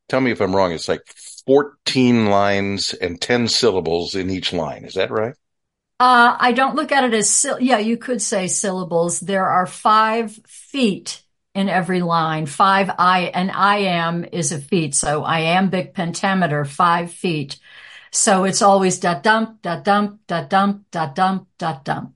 tell 0.08 0.20
me 0.20 0.30
if 0.30 0.40
I'm 0.40 0.54
wrong. 0.54 0.72
It's 0.72 0.88
like 0.88 1.02
14 1.46 2.26
lines 2.26 2.92
and 2.92 3.20
10 3.20 3.48
syllables 3.48 4.14
in 4.14 4.30
each 4.30 4.52
line. 4.52 4.84
Is 4.84 4.94
that 4.94 5.10
right? 5.10 5.34
Uh, 5.98 6.36
I 6.38 6.52
don't 6.52 6.76
look 6.76 6.92
at 6.92 7.04
it 7.04 7.14
as, 7.14 7.46
yeah, 7.58 7.78
you 7.78 7.96
could 7.96 8.20
say 8.20 8.48
syllables. 8.48 9.18
There 9.20 9.46
are 9.46 9.66
five 9.66 10.38
feet 10.46 11.22
in 11.54 11.70
every 11.70 12.02
line. 12.02 12.44
Five 12.44 12.90
I, 12.98 13.30
and 13.32 13.50
I 13.50 13.78
am 13.78 14.26
is 14.30 14.52
a 14.52 14.58
feet. 14.58 14.94
So 14.94 15.24
iambic 15.24 15.94
pentameter, 15.94 16.66
five 16.66 17.10
feet. 17.12 17.58
So 18.12 18.44
it's 18.44 18.60
always 18.60 18.98
da 18.98 19.14
dump, 19.20 19.62
da 19.62 19.80
dump, 19.80 20.20
da 20.26 20.42
dump, 20.44 20.84
da 20.90 21.06
dump, 21.06 21.48
da 21.56 21.78
dump. 21.78 22.12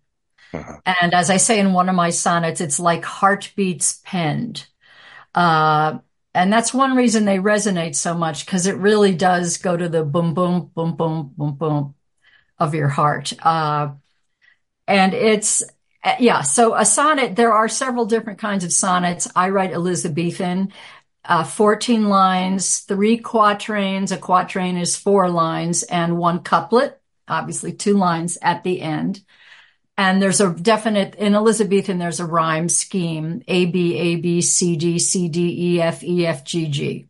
Uh-huh. 0.53 0.81
And 0.85 1.15
as 1.15 1.31
I 1.31 1.39
say 1.39 1.59
in 1.59 1.73
one 1.73 1.89
of 1.89 1.95
my 1.95 2.11
sonnets, 2.11 2.61
it's 2.61 2.81
like 2.81 3.05
heartbeats 3.05 4.03
penned. 4.05 4.67
Uh, 5.35 6.01
and 6.35 6.53
that's 6.53 6.75
one 6.75 6.97
reason 6.97 7.25
they 7.25 7.39
resonate 7.39 7.95
so 7.95 8.13
much 8.13 8.45
because 8.45 8.67
it 8.67 8.77
really 8.77 9.15
does 9.15 9.57
go 9.57 9.75
to 9.75 9.89
the 9.89 10.05
boom, 10.05 10.35
boom, 10.35 10.71
boom, 10.75 10.97
boom, 10.97 11.33
boom, 11.37 11.55
boom 11.55 11.95
of 12.61 12.75
your 12.75 12.89
heart. 12.89 13.33
Uh, 13.43 13.93
and 14.87 15.15
it's, 15.15 15.65
yeah. 16.19 16.43
So 16.43 16.75
a 16.75 16.85
sonnet, 16.85 17.37
there 17.37 17.53
are 17.53 17.69
several 17.69 18.07
different 18.07 18.39
kinds 18.39 18.65
of 18.65 18.73
sonnets. 18.73 19.29
I 19.35 19.49
write 19.49 19.73
Elizabethan, 19.73 20.73
uh, 21.25 21.45
14 21.45 22.09
lines, 22.09 22.81
three 22.81 23.19
quatrains. 23.19 24.13
A 24.13 24.17
quatrain 24.17 24.77
is 24.77 24.97
four 24.97 25.29
lines 25.29 25.83
and 25.83 26.19
one 26.19 26.41
couplet, 26.41 27.01
obviously 27.27 27.73
two 27.73 27.97
lines 27.97 28.39
at 28.41 28.63
the 28.65 28.81
end. 28.81 29.23
And 29.97 30.23
there's 30.23 30.41
a 30.41 30.55
definite, 30.55 31.15
in 31.17 31.35
Elizabethan, 31.35 31.99
there's 31.99 32.21
a 32.21 32.27
rhyme 32.27 32.71
scheme, 32.71 33.43
A, 33.47 33.67
B, 33.67 33.99
A, 33.99 34.17
B, 34.17 34.41
C, 34.41 34.77
D, 34.77 34.99
C, 34.99 35.29
D, 35.29 35.75
E, 35.75 35.83
F, 35.83 36.03
E, 36.03 36.27
F, 36.27 36.43
G, 36.43 36.69
G. 36.69 37.10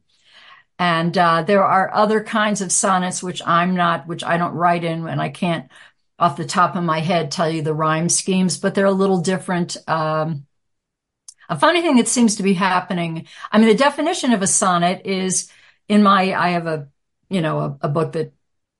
And, 0.80 1.16
uh, 1.16 1.42
there 1.42 1.62
are 1.62 1.94
other 1.94 2.24
kinds 2.24 2.62
of 2.62 2.72
sonnets, 2.72 3.22
which 3.22 3.42
I'm 3.46 3.76
not, 3.76 4.06
which 4.08 4.24
I 4.24 4.38
don't 4.38 4.54
write 4.54 4.82
in 4.82 5.06
and 5.06 5.20
I 5.20 5.28
can't 5.28 5.70
off 6.18 6.36
the 6.36 6.44
top 6.44 6.74
of 6.74 6.84
my 6.84 7.00
head 7.00 7.30
tell 7.30 7.50
you 7.50 7.62
the 7.62 7.74
rhyme 7.74 8.08
schemes, 8.08 8.58
but 8.58 8.74
they're 8.74 8.86
a 8.86 8.92
little 8.92 9.20
different. 9.20 9.76
Um, 9.86 10.46
a 11.50 11.58
funny 11.58 11.82
thing 11.82 11.96
that 11.96 12.08
seems 12.08 12.36
to 12.36 12.42
be 12.42 12.54
happening. 12.54 13.26
I 13.52 13.58
mean, 13.58 13.68
the 13.68 13.74
definition 13.74 14.32
of 14.32 14.40
a 14.40 14.46
sonnet 14.46 15.02
is 15.04 15.50
in 15.88 16.02
my, 16.02 16.32
I 16.34 16.50
have 16.50 16.66
a, 16.66 16.88
you 17.28 17.40
know, 17.40 17.58
a, 17.58 17.78
a 17.82 17.88
book 17.88 18.12
that 18.12 18.32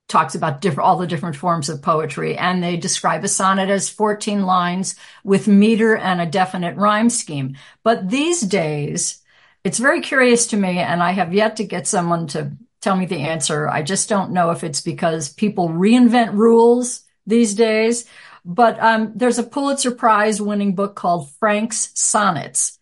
talks 0.09 0.35
about 0.35 0.61
different, 0.61 0.87
all 0.87 0.97
the 0.97 1.07
different 1.07 1.37
forms 1.37 1.69
of 1.69 1.83
poetry. 1.83 2.37
And 2.37 2.62
they 2.62 2.76
describe 2.76 3.25
a 3.25 3.28
sonnet 3.28 3.71
as 3.71 3.88
14 3.88 4.42
lines 4.42 4.97
with 5.25 5.49
meter 5.49 5.97
and 5.97 6.21
a 6.21 6.26
definite 6.26 6.76
rhyme 6.76 7.11
scheme. 7.11 7.57
But 7.83 8.11
these 8.11 8.40
days, 8.40 9.19
it's 9.64 9.79
very 9.79 10.00
curious 10.00 10.49
to 10.49 10.57
me, 10.57 10.79
and 10.79 11.02
I 11.02 11.12
have 11.12 11.35
yet 11.35 11.57
to 11.57 11.64
get 11.64 11.87
someone 11.87 12.26
to 12.29 12.52
tell 12.81 12.97
me 12.97 13.07
the 13.07 13.21
answer. 13.21 13.69
I 13.69 13.83
just 13.83 14.09
don't 14.09 14.33
know 14.33 14.50
if 14.50 14.64
it's 14.64 14.81
because 14.81 15.33
people 15.33 15.69
reinvent 15.69 16.33
rules 16.33 17.02
these 17.26 17.55
days. 17.55 18.07
But 18.45 18.81
um, 18.83 19.12
there's 19.14 19.38
a 19.38 19.43
Pulitzer 19.45 19.90
Prize 19.90 20.40
winning 20.40 20.75
book 20.75 20.95
called 20.95 21.31
Frank's 21.38 21.90
Sonnets. 21.95 22.79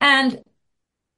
And 0.00 0.42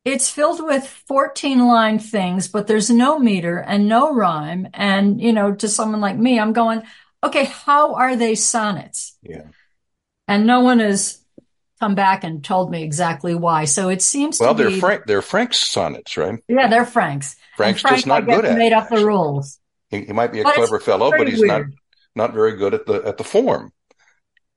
it's 0.05 0.31
filled 0.31 0.65
with 0.65 0.87
14 0.87 1.67
line 1.67 1.99
things, 1.99 2.49
but 2.49 2.67
there's 2.67 2.89
no 2.89 3.19
meter 3.19 3.59
and 3.59 3.89
no 3.89 4.15
rhyme. 4.15 4.69
And, 4.73 5.21
you 5.21 5.33
know, 5.33 5.55
to 5.57 5.69
someone 5.69 6.01
like 6.01 6.17
me, 6.17 6.39
I'm 6.39 6.53
going, 6.53 6.83
okay, 7.23 7.45
how 7.45 7.95
are 7.95 8.17
they 8.17 8.35
sonnets? 8.35 9.19
Yeah. 9.23 9.49
And 10.29 10.47
no 10.47 10.61
one 10.61 10.79
has 10.79 11.18
come 11.79 11.95
back 11.95 12.25
and 12.25 12.45
told 12.45 12.71
me 12.71 12.83
exactly 12.83 13.35
why. 13.35 13.65
So 13.65 13.89
it 13.89 14.03
seems 14.03 14.39
to 14.39 14.45
be 14.45 14.47
well, 14.47 14.55
they're 14.55 14.69
be, 14.71 14.81
Frank, 14.81 15.05
they're 15.07 15.23
Frank's 15.23 15.59
sonnets, 15.59 16.17
right? 16.17 16.39
Yeah, 16.49 16.69
they're 16.69 16.87
Frank's. 16.87 17.37
Frank's 17.57 17.81
Frank, 17.81 17.97
just 17.97 18.07
not 18.07 18.27
good 18.27 18.45
at 18.45 18.57
made 18.57 18.73
up 18.73 18.89
the 18.89 19.05
rules. 19.05 19.59
He, 19.91 20.05
he, 20.05 20.13
might 20.13 20.33
be 20.33 20.41
a 20.41 20.45
but 20.45 20.55
clever 20.55 20.79
fellow, 20.81 21.11
but 21.11 21.29
he's 21.29 21.41
weird. 21.41 21.73
not, 22.15 22.29
not 22.29 22.35
very 22.35 22.57
good 22.57 22.75
at 22.75 22.87
the, 22.87 23.03
at 23.05 23.17
the 23.17 23.25
form 23.25 23.73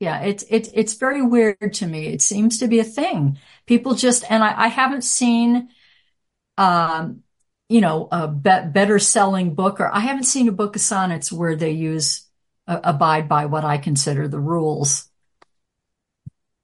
yeah, 0.01 0.21
it's 0.21 0.43
it's 0.49 0.67
it's 0.73 0.95
very 0.95 1.21
weird 1.21 1.73
to 1.73 1.85
me. 1.85 2.07
It 2.07 2.23
seems 2.23 2.57
to 2.57 2.67
be 2.67 2.79
a 2.79 2.83
thing. 2.83 3.37
People 3.67 3.93
just 3.93 4.23
and 4.31 4.43
I, 4.43 4.63
I 4.63 4.67
haven't 4.67 5.03
seen, 5.03 5.69
um, 6.57 7.21
you 7.69 7.81
know, 7.81 8.07
a 8.11 8.27
be- 8.27 8.71
better 8.71 8.97
selling 8.97 9.53
book, 9.53 9.79
or 9.79 9.93
I 9.93 9.99
haven't 9.99 10.23
seen 10.23 10.47
a 10.47 10.51
book 10.51 10.75
of 10.75 10.81
sonnets 10.81 11.31
where 11.31 11.55
they 11.55 11.69
use 11.69 12.27
uh, 12.67 12.79
abide 12.83 13.29
by 13.29 13.45
what 13.45 13.63
I 13.63 13.77
consider 13.77 14.27
the 14.27 14.39
rules. 14.39 15.07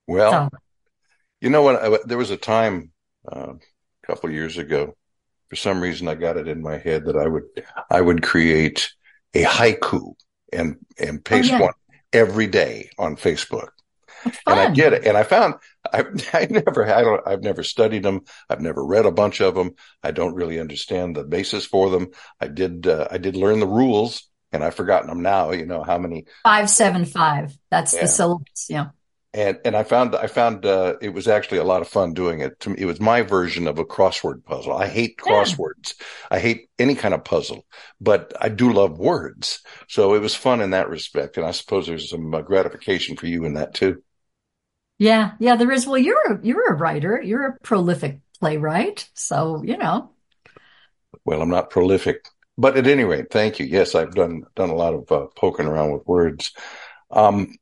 Well, 0.08 0.50
so. 0.52 0.58
you 1.42 1.50
know 1.50 1.62
what? 1.62 1.84
I, 1.84 1.98
there 2.06 2.18
was 2.18 2.32
a 2.32 2.38
time 2.38 2.92
uh, 3.30 3.54
a 3.54 4.08
couple 4.08 4.32
years 4.32 4.58
ago. 4.58 4.96
For 5.50 5.56
some 5.56 5.82
reason, 5.82 6.08
I 6.08 6.16
got 6.16 6.38
it 6.38 6.48
in 6.48 6.62
my 6.62 6.78
head 6.78 7.06
that 7.06 7.18
I 7.18 7.28
would 7.28 7.44
I 7.90 8.02
would 8.02 8.22
create 8.24 8.92
a 9.34 9.44
haiku 9.44 10.14
and 10.52 10.78
and 10.98 11.24
paste 11.24 11.52
oh, 11.52 11.58
yeah. 11.58 11.62
one 11.62 11.74
every 12.14 12.48
day 12.48 12.90
on 12.98 13.16
Facebook. 13.16 13.70
And 14.26 14.60
I 14.60 14.72
get 14.72 14.94
it. 14.94 15.06
And 15.06 15.16
I 15.16 15.24
found 15.24 15.56
I, 15.94 16.04
I 16.34 16.48
never, 16.50 16.86
I 16.86 17.02
don't, 17.02 17.28
I've 17.28 17.44
never 17.44 17.64
studied 17.64 18.04
them. 18.04 18.22
I've 18.50 18.62
never 18.62 18.84
read 18.84 19.06
a 19.06 19.12
bunch 19.12 19.42
of 19.42 19.56
them. 19.56 19.76
I 20.04 20.12
don't 20.12 20.36
really 20.36 20.60
understand 20.60 21.16
the 21.16 21.24
basis 21.24 21.66
for 21.66 21.90
them. 21.90 22.08
I 22.42 22.48
did, 22.48 22.88
uh, 22.88 23.08
I 23.10 23.20
did 23.20 23.36
learn 23.36 23.60
the 23.60 23.68
rules 23.68 24.28
and 24.52 24.64
I've 24.64 24.76
forgotten 24.76 25.10
them 25.10 25.22
now. 25.22 25.52
You 25.52 25.66
know, 25.66 25.84
how 25.84 25.98
many? 25.98 26.26
575. 26.44 27.58
That's 27.70 27.94
yeah. 27.94 28.02
the 28.02 28.08
syllabus. 28.08 28.68
Yeah 28.70 28.88
and 29.34 29.60
and 29.65 29.75
I 29.75 29.84
found 29.84 30.15
I 30.15 30.27
found 30.27 30.65
uh, 30.65 30.96
it 31.01 31.10
was 31.10 31.27
actually 31.27 31.60
a 31.60 31.63
lot 31.63 31.81
of 31.81 31.88
fun 31.88 32.13
doing 32.13 32.39
it. 32.39 32.60
To 32.62 32.69
me, 32.69 32.77
it 32.79 32.86
was 32.86 33.00
my 33.00 33.22
version 33.22 33.67
of 33.67 33.77
a 33.77 33.86
crossword 33.86 34.43
puzzle. 34.46 34.74
I 34.74 34.88
hate 34.88 35.17
crosswords. 35.17 35.93
Yeah. 36.00 36.05
I 36.31 36.39
hate 36.39 36.69
any 36.79 36.96
kind 36.96 37.13
of 37.13 37.24
puzzle, 37.24 37.65
but 38.00 38.34
I 38.39 38.50
do 38.50 38.72
love 38.72 38.98
words. 38.98 39.62
So 39.88 40.13
it 40.13 40.19
was 40.19 40.36
fun 40.36 40.62
in 40.62 40.72
that 40.72 40.89
respect, 40.89 41.38
and 41.38 41.46
I 41.46 41.51
suppose 41.51 41.88
there's 41.88 42.10
some 42.10 42.34
uh, 42.34 42.41
gratification 42.41 43.15
for 43.15 43.27
you 43.27 43.46
in 43.46 43.53
that 43.53 43.74
too. 43.74 44.01
Yeah, 44.98 45.31
yeah, 45.39 45.55
there 45.55 45.72
is. 45.72 45.86
Well, 45.86 46.00
you're 46.00 46.34
a, 46.34 46.39
you're 46.41 46.72
a 46.72 46.75
writer. 46.75 47.22
You're 47.22 47.48
a 47.48 47.57
prolific 47.60 48.19
playwright, 48.39 49.10
so 49.13 49.62
you 49.63 49.77
know. 49.77 50.12
Well, 51.25 51.41
I'm 51.41 51.50
not 51.50 51.69
prolific, 51.69 52.27
but 52.57 52.77
at 52.77 52.88
any 52.88 53.03
rate, 53.03 53.29
thank 53.29 53.60
you. 53.60 53.65
Yes, 53.65 53.93
I've 53.93 54.15
done 54.15 54.43
done 54.55 54.69
a 54.69 54.75
lot 54.75 54.93
of 54.93 55.12
uh, 55.12 55.27
poking 55.36 55.67
around 55.67 55.91
with 55.91 56.07
words. 56.07 56.53
Um, 57.12 57.55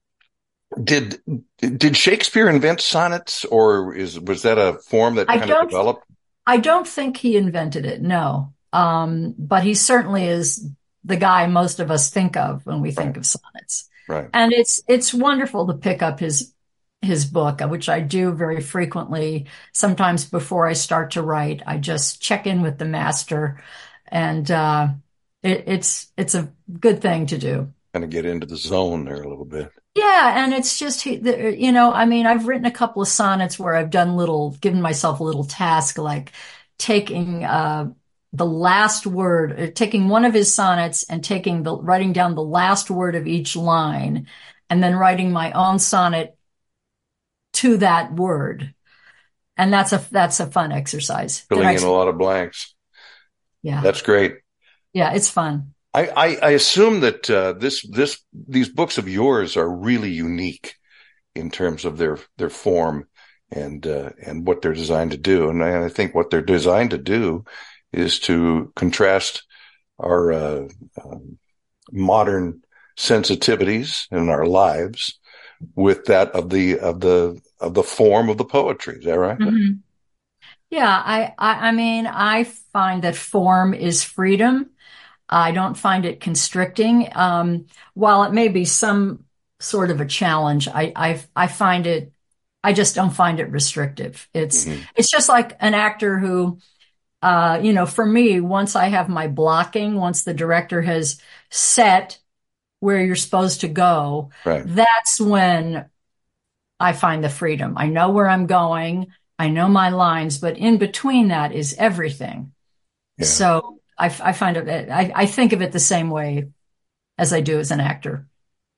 did 0.83 1.21
did 1.57 1.95
Shakespeare 1.95 2.49
invent 2.49 2.81
sonnets, 2.81 3.45
or 3.45 3.95
is 3.95 4.19
was 4.19 4.41
that 4.43 4.57
a 4.57 4.73
form 4.73 5.15
that 5.15 5.27
kind 5.27 5.49
of 5.49 5.69
developed? 5.69 6.05
I 6.45 6.57
don't 6.57 6.87
think 6.87 7.17
he 7.17 7.37
invented 7.37 7.85
it. 7.85 8.01
No, 8.01 8.53
um, 8.73 9.33
but 9.37 9.63
he 9.63 9.73
certainly 9.73 10.25
is 10.25 10.67
the 11.03 11.17
guy 11.17 11.47
most 11.47 11.79
of 11.79 11.91
us 11.91 12.09
think 12.09 12.35
of 12.35 12.65
when 12.65 12.81
we 12.81 12.91
think 12.91 13.09
right. 13.09 13.17
of 13.17 13.25
sonnets. 13.25 13.89
Right. 14.07 14.29
And 14.33 14.53
it's 14.53 14.81
it's 14.87 15.13
wonderful 15.13 15.67
to 15.67 15.73
pick 15.73 16.01
up 16.01 16.19
his 16.19 16.53
his 17.01 17.25
book, 17.25 17.61
which 17.61 17.87
I 17.87 18.01
do 18.01 18.31
very 18.33 18.61
frequently. 18.61 19.47
Sometimes 19.71 20.25
before 20.25 20.67
I 20.67 20.73
start 20.73 21.11
to 21.11 21.21
write, 21.21 21.61
I 21.65 21.77
just 21.77 22.21
check 22.21 22.47
in 22.47 22.61
with 22.61 22.77
the 22.77 22.85
master, 22.85 23.61
and 24.07 24.49
uh, 24.49 24.89
it, 25.41 25.63
it's 25.67 26.11
it's 26.17 26.35
a 26.35 26.51
good 26.79 27.01
thing 27.01 27.27
to 27.27 27.37
do. 27.37 27.71
Kind 27.93 28.03
of 28.03 28.09
get 28.09 28.25
into 28.25 28.45
the 28.45 28.57
zone 28.57 29.05
there 29.05 29.21
a 29.21 29.29
little 29.29 29.45
bit. 29.45 29.71
Yeah, 29.95 30.43
and 30.43 30.53
it's 30.53 30.77
just 30.77 31.05
you 31.05 31.71
know, 31.71 31.93
I 31.93 32.05
mean, 32.05 32.25
I've 32.25 32.47
written 32.47 32.65
a 32.65 32.71
couple 32.71 33.01
of 33.01 33.07
sonnets 33.07 33.57
where 33.57 33.75
I've 33.75 33.89
done 33.89 34.17
little, 34.17 34.51
given 34.59 34.81
myself 34.81 35.19
a 35.21 35.23
little 35.23 35.45
task 35.45 35.97
like 35.97 36.31
taking 36.77 37.45
uh, 37.45 37.91
the 38.33 38.45
last 38.45 39.07
word, 39.07 39.57
uh, 39.59 39.71
taking 39.73 40.09
one 40.09 40.25
of 40.25 40.33
his 40.33 40.53
sonnets 40.53 41.03
and 41.09 41.23
taking 41.23 41.63
the 41.63 41.77
writing 41.77 42.11
down 42.11 42.35
the 42.35 42.43
last 42.43 42.89
word 42.89 43.15
of 43.15 43.25
each 43.25 43.55
line, 43.55 44.27
and 44.69 44.83
then 44.83 44.95
writing 44.97 45.31
my 45.31 45.53
own 45.53 45.79
sonnet 45.79 46.37
to 47.53 47.77
that 47.77 48.13
word, 48.13 48.73
and 49.57 49.73
that's 49.73 49.93
a 49.93 50.05
that's 50.11 50.39
a 50.41 50.47
fun 50.47 50.71
exercise. 50.71 51.41
Filling 51.41 51.69
in 51.71 51.83
a 51.83 51.91
lot 51.91 52.07
of 52.09 52.17
blanks. 52.17 52.75
Yeah, 53.63 53.81
that's 53.81 54.01
great. 54.01 54.37
Yeah, 54.93 55.13
it's 55.13 55.29
fun. 55.29 55.74
I, 55.95 56.07
I, 56.07 56.35
I 56.41 56.49
assume 56.51 56.99
that 57.01 57.29
uh, 57.29 57.53
this 57.53 57.81
this 57.87 58.21
these 58.33 58.67
books 58.67 58.97
of 58.97 59.07
yours 59.07 59.55
are 59.55 59.69
really 59.69 60.11
unique 60.11 60.75
in 61.33 61.49
terms 61.49 61.85
of 61.85 61.97
their 61.97 62.19
their 62.37 62.49
form 62.49 63.07
and 63.49 63.87
uh, 63.87 64.09
and 64.21 64.45
what 64.45 64.61
they're 64.61 64.73
designed 64.73 65.11
to 65.11 65.17
do. 65.17 65.49
And 65.49 65.63
I, 65.63 65.85
I, 65.85 65.89
think 65.89 66.13
what 66.13 66.29
they're 66.29 66.41
designed 66.41 66.89
to 66.91 66.97
do 66.97 67.45
is 67.93 68.19
to 68.21 68.73
contrast 68.75 69.45
our 69.97 70.33
uh, 70.33 70.67
um, 71.01 71.37
modern 71.93 72.61
sensitivities 72.97 74.11
in 74.11 74.27
our 74.27 74.45
lives 74.45 75.17
with 75.75 76.05
that 76.05 76.31
of 76.31 76.49
the 76.49 76.77
of 76.79 76.99
the 76.99 77.39
of 77.61 77.73
the 77.73 77.83
form 77.83 78.27
of 78.27 78.37
the 78.37 78.43
poetry. 78.43 78.97
Is 78.97 79.05
that 79.05 79.17
right? 79.17 79.39
Mm-hmm. 79.39 79.75
Yeah, 80.69 80.89
I, 80.89 81.33
I 81.37 81.69
I 81.69 81.71
mean 81.71 82.05
I 82.05 82.43
find 82.43 83.03
that 83.03 83.15
form 83.15 83.73
is 83.73 84.03
freedom 84.03 84.71
I 85.29 85.51
don't 85.51 85.77
find 85.77 86.05
it 86.05 86.19
constricting. 86.19 87.09
Um, 87.13 87.65
while 87.93 88.23
it 88.23 88.33
may 88.33 88.47
be 88.47 88.65
some 88.65 89.25
sort 89.59 89.91
of 89.91 90.01
a 90.01 90.05
challenge, 90.05 90.67
I, 90.67 90.91
I, 90.95 91.21
I 91.35 91.47
find 91.47 91.87
it, 91.87 92.11
I 92.63 92.73
just 92.73 92.95
don't 92.95 93.13
find 93.13 93.39
it 93.39 93.51
restrictive. 93.51 94.27
It's, 94.33 94.65
mm-hmm. 94.65 94.81
it's 94.95 95.09
just 95.09 95.29
like 95.29 95.55
an 95.59 95.73
actor 95.73 96.19
who, 96.19 96.59
uh, 97.21 97.59
you 97.63 97.73
know, 97.73 97.85
for 97.85 98.05
me, 98.05 98.39
once 98.39 98.75
I 98.75 98.87
have 98.87 99.09
my 99.09 99.27
blocking, 99.27 99.95
once 99.95 100.23
the 100.23 100.33
director 100.33 100.81
has 100.81 101.19
set 101.49 102.19
where 102.79 103.03
you're 103.03 103.15
supposed 103.15 103.61
to 103.61 103.67
go, 103.67 104.29
right. 104.45 104.63
that's 104.65 105.19
when 105.19 105.89
I 106.79 106.93
find 106.93 107.23
the 107.23 107.29
freedom. 107.29 107.75
I 107.77 107.87
know 107.87 108.09
where 108.09 108.29
I'm 108.29 108.45
going. 108.45 109.07
I 109.39 109.49
know 109.49 109.67
my 109.67 109.89
lines, 109.89 110.37
but 110.37 110.57
in 110.57 110.77
between 110.77 111.29
that 111.29 111.51
is 111.51 111.75
everything. 111.77 112.51
Yeah. 113.17 113.25
So 113.25 113.79
I, 113.97 114.05
I 114.07 114.33
find 114.33 114.57
it, 114.57 114.89
I, 114.89 115.11
I 115.15 115.25
think 115.25 115.53
of 115.53 115.61
it 115.61 115.71
the 115.71 115.79
same 115.79 116.09
way 116.09 116.49
as 117.17 117.31
I 117.33 117.41
do 117.41 117.59
as 117.59 117.71
an 117.71 117.79
actor. 117.79 118.27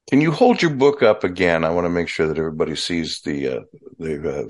Can 0.09 0.21
you 0.21 0.31
hold 0.31 0.61
your 0.61 0.71
book 0.71 1.03
up 1.03 1.23
again? 1.23 1.65
I 1.65 1.69
want 1.71 1.85
to 1.85 1.89
make 1.89 2.07
sure 2.07 2.27
that 2.27 2.37
everybody 2.37 2.75
sees 2.75 3.21
the 3.21 3.47
uh, 3.47 3.59
the 3.99 4.39
uh, 4.41 4.47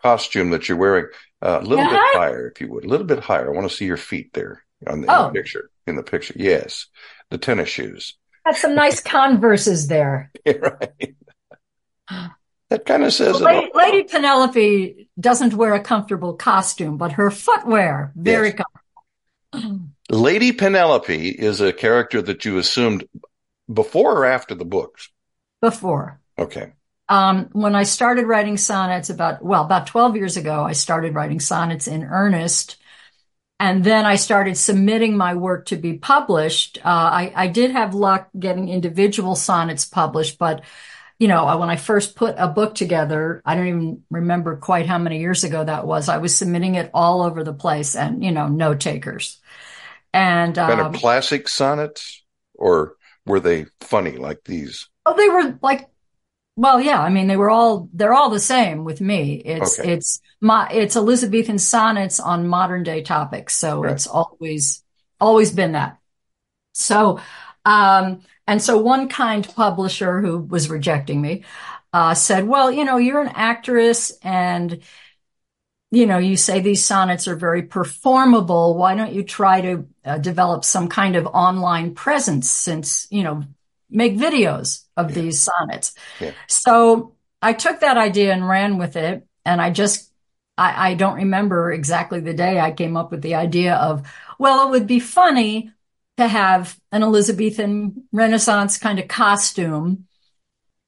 costume 0.00 0.50
that 0.50 0.68
you're 0.68 0.78
wearing 0.78 1.06
uh, 1.42 1.58
a 1.60 1.64
little 1.66 1.84
bit 1.84 1.94
Uh-huh. 1.94 2.18
higher, 2.18 2.48
if 2.48 2.60
you 2.60 2.68
would, 2.72 2.84
a 2.84 2.88
little 2.88 3.06
bit 3.06 3.20
higher. 3.20 3.48
I 3.52 3.54
want 3.56 3.68
to 3.68 3.76
see 3.76 3.84
your 3.84 3.96
feet 3.98 4.32
there 4.32 4.64
on 4.86 5.02
the, 5.02 5.08
in 5.08 5.10
Oh. 5.14 5.26
the 5.26 5.32
picture. 5.32 5.68
In 5.86 5.96
the 5.96 6.02
picture, 6.02 6.34
yes, 6.36 6.86
the 7.30 7.38
tennis 7.38 7.68
shoes. 7.68 8.16
Got 8.46 8.56
some 8.56 8.74
nice 8.74 9.00
converses 9.16 9.88
there. 9.88 10.30
right. 10.46 11.14
That 12.70 12.86
kind 12.86 13.04
of 13.04 13.12
says 13.12 13.40
it. 13.40 13.44
Lady. 13.44 13.70
Lady 13.74 14.02
Penelope 14.04 15.08
doesn't 15.20 15.54
wear 15.54 15.74
a 15.74 15.80
comfortable 15.80 16.34
costume, 16.34 16.96
but 16.96 17.12
her 17.12 17.30
footwear 17.30 18.12
very 18.16 18.48
Yes. 18.48 18.56
comfortable. 18.56 18.81
Lady 20.10 20.52
Penelope 20.52 21.28
is 21.28 21.60
a 21.60 21.72
character 21.72 22.22
that 22.22 22.44
you 22.44 22.58
assumed 22.58 23.04
before 23.72 24.18
or 24.18 24.24
after 24.26 24.54
the 24.54 24.64
books. 24.64 25.08
Before, 25.60 26.20
Okay. 26.38 26.72
um, 27.08 27.48
when 27.52 27.74
I 27.74 27.84
started 27.84 28.26
writing 28.26 28.56
sonnets 28.56 29.10
about 29.10 29.44
well 29.44 29.64
about 29.64 29.86
twelve 29.86 30.16
years 30.16 30.36
ago, 30.36 30.64
I 30.64 30.72
started 30.72 31.14
writing 31.14 31.40
sonnets 31.40 31.86
in 31.86 32.02
earnest, 32.02 32.78
and 33.60 33.84
then 33.84 34.04
I 34.04 34.16
started 34.16 34.56
submitting 34.56 35.16
my 35.16 35.34
work 35.34 35.66
to 35.66 35.76
be 35.76 35.94
published. 35.94 36.78
Uh, 36.78 36.88
I, 36.88 37.32
I 37.34 37.46
did 37.46 37.70
have 37.70 37.94
luck 37.94 38.28
getting 38.36 38.68
individual 38.68 39.36
sonnets 39.36 39.84
published, 39.84 40.38
but 40.38 40.62
you 41.18 41.28
know, 41.28 41.56
when 41.58 41.70
I 41.70 41.76
first 41.76 42.16
put 42.16 42.34
a 42.36 42.48
book 42.48 42.74
together, 42.74 43.40
I 43.44 43.54
don't 43.54 43.68
even 43.68 44.02
remember 44.10 44.56
quite 44.56 44.86
how 44.86 44.98
many 44.98 45.20
years 45.20 45.44
ago 45.44 45.62
that 45.62 45.86
was. 45.86 46.08
I 46.08 46.18
was 46.18 46.34
submitting 46.34 46.74
it 46.74 46.90
all 46.92 47.22
over 47.22 47.44
the 47.44 47.52
place, 47.54 47.94
and 47.94 48.24
you 48.24 48.32
know, 48.32 48.48
no 48.48 48.74
takers. 48.74 49.40
And 50.14 50.58
Kind 50.66 50.80
um, 50.80 50.80
of 50.80 50.92
classic 50.92 51.48
sonnets, 51.48 52.24
or 52.54 52.96
were 53.26 53.40
they 53.40 53.66
funny 53.80 54.16
like 54.16 54.44
these? 54.44 54.88
Oh, 55.06 55.16
they 55.16 55.28
were 55.28 55.58
like, 55.62 55.88
well, 56.56 56.80
yeah. 56.80 57.00
I 57.02 57.10
mean, 57.10 57.28
they 57.28 57.36
were 57.38 57.50
all 57.50 57.88
they're 57.94 58.14
all 58.14 58.30
the 58.30 58.40
same 58.40 58.84
with 58.84 59.00
me. 59.00 59.36
It's 59.44 59.78
Okay. 59.78 59.84
it's 59.84 60.20
my 60.40 60.68
it's 60.70 60.96
Elizabethan 60.96 61.58
sonnets 61.58 62.20
on 62.20 62.48
modern 62.48 62.82
day 62.84 63.02
topics, 63.02 63.56
so 63.56 63.84
Right. 63.84 63.88
it's 63.88 64.06
always 64.06 64.84
always 65.20 65.52
been 65.52 65.72
that. 65.72 65.98
So, 66.74 67.20
um, 67.66 68.22
and 68.48 68.62
so 68.62 68.78
one 68.78 69.08
kind 69.08 69.48
publisher 69.56 70.20
who 70.22 70.38
was 70.40 70.70
rejecting 70.70 71.20
me 71.22 71.44
uh, 71.92 72.14
said, 72.14 72.46
"Well, 72.48 72.70
you 72.72 72.84
know, 72.84 72.98
you're 72.98 73.22
an 73.22 73.32
actress 73.36 74.12
and." 74.22 74.82
You 75.90 76.06
know, 76.06 76.16
you 76.18 76.36
say 76.38 76.60
these 76.60 76.84
sonnets 76.84 77.28
are 77.28 77.36
very 77.36 77.62
performable. 77.62 78.76
Why 78.76 78.94
don't 78.94 79.12
you 79.12 79.22
try 79.22 79.60
to 79.60 79.86
uh, 80.04 80.18
develop 80.18 80.64
some 80.64 80.88
kind 80.88 81.16
of 81.16 81.26
online 81.26 81.94
presence 81.94 82.50
since, 82.50 83.06
you 83.10 83.22
know, 83.22 83.42
make 83.90 84.16
videos 84.16 84.84
of 84.96 85.10
Yeah. 85.10 85.22
these 85.22 85.40
sonnets. 85.40 85.94
Yeah. 86.20 86.32
So 86.48 87.14
I 87.40 87.52
took 87.52 87.80
that 87.80 87.96
idea 87.96 88.32
and 88.32 88.48
ran 88.48 88.78
with 88.78 88.96
it. 88.96 89.26
And 89.44 89.60
I 89.60 89.70
just, 89.70 90.10
I, 90.56 90.90
I 90.90 90.94
don't 90.94 91.16
remember 91.16 91.72
exactly 91.72 92.20
the 92.20 92.34
day 92.34 92.60
I 92.60 92.72
came 92.72 92.96
up 92.96 93.10
with 93.10 93.22
the 93.22 93.34
idea 93.34 93.74
of, 93.74 94.06
well, 94.38 94.66
it 94.66 94.70
would 94.70 94.86
be 94.86 95.00
funny 95.00 95.72
to 96.16 96.28
have 96.28 96.78
an 96.92 97.02
Elizabethan 97.02 98.04
Renaissance 98.12 98.78
kind 98.78 98.98
of 98.98 99.08
costume 99.08 100.06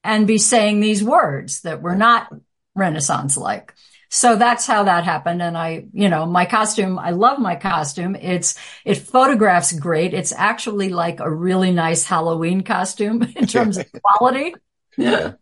and 0.03 0.27
be 0.27 0.39
saying 0.39 0.81
these 0.81 1.03
words 1.03 1.63
that 1.63 1.83
were 1.83 1.97
not 1.97 2.33
Renaissance 2.75 3.37
like. 3.37 3.75
So 4.15 4.37
that's 4.37 4.65
how 4.65 4.85
that 4.85 5.03
happened. 5.03 5.43
And 5.43 5.59
I, 5.59 5.87
you 5.93 6.09
know, 6.09 6.25
my 6.25 6.45
costume, 6.45 7.01
I 7.01 7.11
love 7.11 7.41
my 7.41 7.57
costume. 7.57 8.15
It's, 8.15 8.57
it 8.85 8.99
photographs 8.99 9.73
great. 9.73 10.15
It's 10.15 10.31
actually 10.31 10.91
like 10.91 11.19
a 11.19 11.29
really 11.29 11.73
nice 11.73 12.05
Halloween 12.05 12.61
costume 12.61 13.23
in 13.37 13.49
terms 13.49 13.77
of 13.77 13.87
quality. 13.93 14.55
Yeah. 14.97 15.33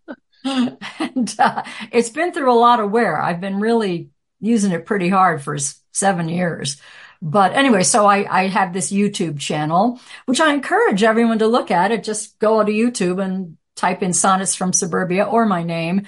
and 0.47 1.35
uh, 1.39 1.63
it's 1.93 2.09
been 2.09 2.33
through 2.33 2.51
a 2.51 2.57
lot 2.59 2.81
of 2.81 2.91
wear. 2.91 3.21
I've 3.21 3.43
been 3.43 3.61
really 3.61 4.09
using 4.41 4.73
it 4.73 4.87
pretty 4.87 5.11
hard 5.11 5.43
for 5.43 5.59
seven 5.93 6.31
years. 6.31 6.81
But 7.21 7.53
anyway, 7.53 7.83
so 7.83 8.07
I, 8.07 8.45
I 8.45 8.47
have 8.49 8.73
this 8.73 8.91
YouTube 8.91 9.39
channel, 9.39 10.01
which 10.25 10.41
I 10.41 10.55
encourage 10.55 11.03
everyone 11.03 11.41
to 11.41 11.47
look 11.47 11.71
at 11.71 11.93
it. 11.93 12.03
Just 12.03 12.39
go 12.39 12.65
to 12.65 12.73
YouTube 12.73 13.23
and 13.23 13.59
type 13.77 14.03
in 14.03 14.15
Sonnets 14.15 14.55
from 14.55 14.73
Suburbia 14.73 15.25
or 15.25 15.45
my 15.45 15.63
name, 15.63 16.07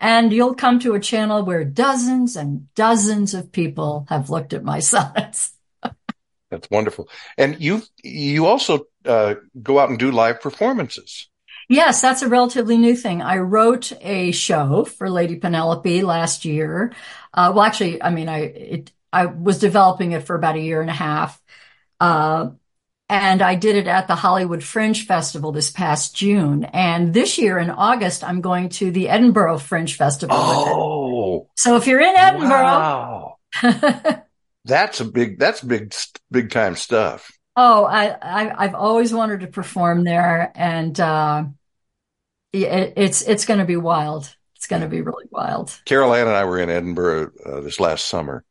and 0.00 0.32
you'll 0.32 0.54
come 0.54 0.78
to 0.80 0.94
a 0.94 1.00
channel 1.00 1.44
where 1.44 1.64
dozens 1.64 2.36
and 2.36 2.72
dozens 2.74 3.34
of 3.34 3.52
people 3.52 4.06
have 4.08 4.30
looked 4.30 4.52
at 4.52 4.64
my 4.64 4.78
sonnets. 4.92 5.52
That's 6.50 6.70
wonderful. 6.70 7.08
And 7.36 7.60
you 7.60 7.82
you 8.02 8.46
also 8.46 8.86
uh, 9.04 9.34
go 9.62 9.78
out 9.78 9.90
and 9.90 9.98
do 9.98 10.10
live 10.10 10.40
performances. 10.40 11.28
Yes, 11.68 12.00
that's 12.00 12.22
a 12.22 12.28
relatively 12.28 12.78
new 12.78 12.94
thing. 12.94 13.22
I 13.22 13.38
wrote 13.38 13.92
a 14.00 14.30
show 14.30 14.84
for 14.84 15.10
Lady 15.10 15.36
Penelope 15.36 16.02
last 16.02 16.44
year. 16.44 16.92
Uh, 17.34 17.52
well, 17.54 17.64
actually, 17.64 18.00
I 18.00 18.10
mean, 18.10 18.28
I 18.28 18.38
it, 18.38 18.92
I 19.12 19.26
was 19.26 19.58
developing 19.58 20.12
it 20.12 20.24
for 20.24 20.36
about 20.36 20.56
a 20.56 20.60
year 20.60 20.80
and 20.80 20.90
a 20.90 20.94
half, 20.94 21.42
uh, 21.98 22.50
and 23.08 23.40
I 23.42 23.54
did 23.54 23.76
it 23.76 23.86
at 23.86 24.08
the 24.08 24.16
Hollywood 24.16 24.62
Fringe 24.62 25.06
Festival 25.06 25.52
this 25.52 25.70
past 25.70 26.16
June. 26.16 26.64
And 26.64 27.14
this 27.14 27.38
year 27.38 27.58
in 27.58 27.70
August, 27.70 28.24
I'm 28.24 28.40
going 28.40 28.68
to 28.70 28.90
the 28.90 29.08
Edinburgh 29.08 29.58
Fringe 29.58 29.94
Festival. 29.94 30.36
Oh, 30.38 31.48
So 31.56 31.76
if 31.76 31.86
you're 31.86 32.00
in 32.00 32.16
Edinburgh, 32.16 32.48
wow. 32.50 33.36
That's 34.64 35.00
a 35.00 35.04
big 35.04 35.38
that's 35.38 35.60
big 35.60 35.94
big 36.30 36.50
time 36.50 36.74
stuff. 36.74 37.30
Oh, 37.54 37.84
I, 37.84 38.08
I 38.08 38.64
I've 38.64 38.74
always 38.74 39.14
wanted 39.14 39.40
to 39.40 39.46
perform 39.46 40.02
there, 40.02 40.50
and 40.54 40.98
uh, 40.98 41.44
it, 42.52 42.94
it's 42.96 43.22
it's 43.22 43.46
going 43.46 43.60
to 43.60 43.64
be 43.64 43.76
wild. 43.76 44.34
It's 44.56 44.66
going 44.66 44.82
to 44.82 44.88
be 44.88 45.02
really 45.02 45.26
wild. 45.30 45.78
Carol 45.84 46.12
Ann 46.14 46.26
and 46.26 46.36
I 46.36 46.44
were 46.44 46.58
in 46.58 46.68
Edinburgh 46.68 47.30
uh, 47.44 47.60
this 47.60 47.78
last 47.78 48.06
summer. 48.08 48.44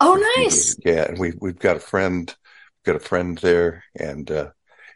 Oh, 0.00 0.20
nice. 0.36 0.76
Yeah, 0.84 1.04
and 1.04 1.18
we 1.18 1.32
we've 1.40 1.58
got 1.58 1.76
a 1.76 1.80
friend, 1.80 2.34
got 2.84 2.96
a 2.96 3.00
friend 3.00 3.38
there, 3.38 3.84
and 3.98 4.30
uh, 4.30 4.50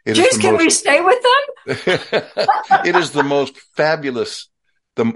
it 0.05 0.19
is 0.19 0.27
Jeez, 0.37 0.41
can 0.41 0.57
we 0.57 0.71
stay 0.71 1.01
with 1.01 1.23
them? 1.23 2.27
it 2.85 2.97
is 2.97 3.11
the 3.13 3.23
most 3.23 3.59
fabulous, 3.77 4.49
the 4.97 5.13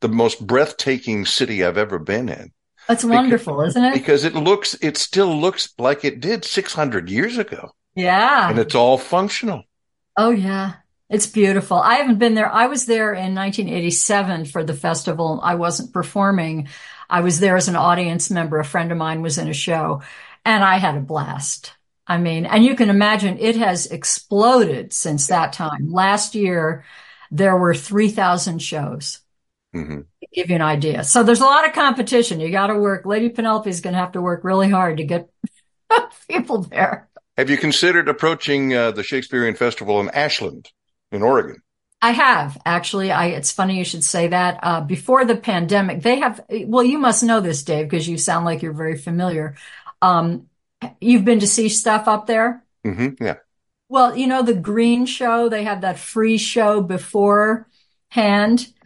the 0.00 0.08
most 0.08 0.46
breathtaking 0.46 1.24
city 1.24 1.64
I've 1.64 1.78
ever 1.78 1.98
been 1.98 2.28
in 2.28 2.52
That's 2.88 3.04
wonderful, 3.04 3.62
isn't 3.62 3.82
it? 3.84 3.94
because 3.94 4.24
it 4.24 4.34
looks, 4.34 4.74
it 4.82 4.98
still 4.98 5.34
looks 5.34 5.72
like 5.78 6.04
it 6.04 6.20
did 6.20 6.44
600 6.44 7.08
years 7.08 7.38
ago, 7.38 7.70
Yeah. 7.94 8.50
and 8.50 8.58
it's 8.58 8.74
all 8.74 8.98
functional. 8.98 9.62
Oh, 10.16 10.30
yeah. 10.30 10.74
It's 11.10 11.26
beautiful. 11.26 11.76
I 11.78 11.94
haven't 11.96 12.18
been 12.18 12.34
there. 12.34 12.50
I 12.50 12.66
was 12.66 12.86
there 12.86 13.12
in 13.12 13.34
1987 13.34 14.46
for 14.46 14.64
the 14.64 14.74
festival. 14.74 15.40
I 15.42 15.54
wasn't 15.54 15.92
performing. 15.92 16.68
I 17.08 17.20
was 17.20 17.40
there 17.40 17.56
as 17.56 17.68
an 17.68 17.76
audience 17.76 18.30
member. 18.30 18.58
A 18.58 18.64
friend 18.64 18.90
of 18.90 18.98
mine 18.98 19.22
was 19.22 19.38
in 19.38 19.48
a 19.48 19.52
show 19.54 20.02
and 20.44 20.64
I 20.64 20.78
had 20.78 20.96
a 20.96 21.00
blast. 21.00 21.72
I 22.06 22.18
mean, 22.18 22.46
and 22.46 22.64
you 22.64 22.74
can 22.76 22.90
imagine 22.90 23.38
it 23.38 23.56
has 23.56 23.86
exploded 23.86 24.92
since 24.92 25.28
that 25.28 25.52
time. 25.52 25.90
Last 25.90 26.34
year, 26.34 26.84
there 27.30 27.56
were 27.56 27.74
3,000 27.74 28.60
shows. 28.60 29.20
hmm 29.72 30.02
to 30.20 30.28
give 30.32 30.50
you 30.50 30.56
an 30.56 30.62
idea. 30.62 31.04
So 31.04 31.22
there's 31.22 31.40
a 31.40 31.44
lot 31.44 31.66
of 31.66 31.74
competition. 31.74 32.40
You 32.40 32.50
got 32.50 32.68
to 32.68 32.78
work. 32.78 33.04
Lady 33.06 33.28
Penelope 33.28 33.68
is 33.68 33.80
going 33.80 33.94
to 33.94 33.98
have 33.98 34.12
to 34.12 34.22
work 34.22 34.44
really 34.44 34.70
hard 34.70 34.98
to 34.98 35.04
get 35.04 35.28
people 36.28 36.62
there. 36.62 37.08
Have 37.36 37.50
you 37.50 37.56
considered 37.56 38.08
approaching 38.08 38.74
uh, 38.74 38.92
the 38.92 39.02
Shakespearean 39.02 39.54
Festival 39.54 40.00
in 40.00 40.08
Ashland, 40.10 40.70
in 41.10 41.22
Oregon? 41.22 41.62
I 42.00 42.10
have 42.10 42.58
actually. 42.66 43.10
I 43.10 43.28
it's 43.28 43.50
funny 43.50 43.78
you 43.78 43.84
should 43.84 44.04
say 44.04 44.28
that. 44.28 44.60
Uh, 44.62 44.80
before 44.82 45.24
the 45.24 45.36
pandemic, 45.36 46.02
they 46.02 46.20
have. 46.20 46.40
Well, 46.50 46.84
you 46.84 46.98
must 46.98 47.22
know 47.22 47.40
this, 47.40 47.62
Dave, 47.62 47.88
because 47.88 48.06
you 48.06 48.18
sound 48.18 48.44
like 48.44 48.62
you're 48.62 48.74
very 48.74 48.98
familiar. 48.98 49.56
Um, 50.02 50.48
you've 51.00 51.24
been 51.24 51.40
to 51.40 51.46
see 51.46 51.68
stuff 51.68 52.08
up 52.08 52.26
there. 52.26 52.64
hmm 52.84 53.14
Yeah. 53.20 53.38
Well, 53.88 54.16
you 54.16 54.26
know 54.26 54.42
the 54.42 54.54
Green 54.54 55.06
Show. 55.06 55.48
They 55.48 55.64
have 55.64 55.82
that 55.82 55.98
free 55.98 56.38
show 56.38 56.80
beforehand. 56.80 57.66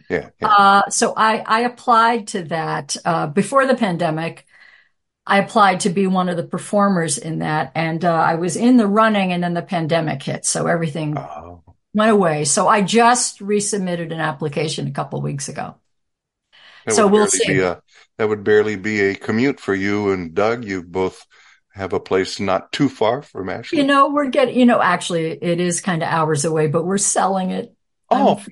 Yeah. 0.09 0.29
yeah. 0.41 0.47
Uh, 0.47 0.89
so 0.89 1.13
I, 1.15 1.37
I 1.45 1.61
applied 1.61 2.27
to 2.29 2.43
that 2.43 2.95
uh, 3.05 3.27
before 3.27 3.65
the 3.65 3.75
pandemic. 3.75 4.45
I 5.25 5.39
applied 5.39 5.81
to 5.81 5.89
be 5.89 6.07
one 6.07 6.27
of 6.29 6.37
the 6.37 6.43
performers 6.43 7.17
in 7.19 7.39
that, 7.39 7.71
and 7.75 8.03
uh, 8.03 8.11
I 8.13 8.35
was 8.35 8.55
in 8.55 8.77
the 8.77 8.87
running, 8.87 9.31
and 9.31 9.43
then 9.43 9.53
the 9.53 9.61
pandemic 9.61 10.23
hit, 10.23 10.45
so 10.45 10.65
everything 10.67 11.15
Oh, 11.17 11.61
went 11.93 12.11
away. 12.11 12.45
So 12.45 12.67
I 12.67 12.81
just 12.81 13.39
resubmitted 13.39 14.11
an 14.11 14.19
application 14.19 14.87
a 14.87 14.91
couple 14.91 15.21
weeks 15.21 15.47
ago. 15.49 15.75
that 16.85 16.95
So 16.95 17.07
we'll 17.07 17.27
see. 17.27 17.59
A, 17.59 17.81
that 18.17 18.27
would 18.29 18.43
barely 18.43 18.75
be 18.75 19.01
a 19.01 19.15
commute 19.15 19.59
for 19.59 19.73
you 19.73 20.11
and 20.11 20.33
Doug. 20.33 20.65
You've 20.65 20.91
both 20.91 21.25
have 21.79 21.93
a 21.93 21.99
place 21.99 22.39
not 22.39 22.71
too 22.71 22.89
far 22.89 23.21
from 23.21 23.49
Ashland. 23.49 23.81
You 23.81 23.87
know, 23.87 24.09
we're 24.09 24.29
getting, 24.29 24.59
you 24.59 24.65
know, 24.65 24.81
actually, 24.81 25.31
it 25.31 25.59
is 25.59 25.81
kind 25.81 26.03
of 26.03 26.09
hours 26.09 26.45
away, 26.45 26.67
but 26.67 26.85
we're 26.85 26.97
selling 26.97 27.51
it. 27.51 27.73
Oh. 28.11 28.43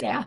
Yeah. 0.00 0.24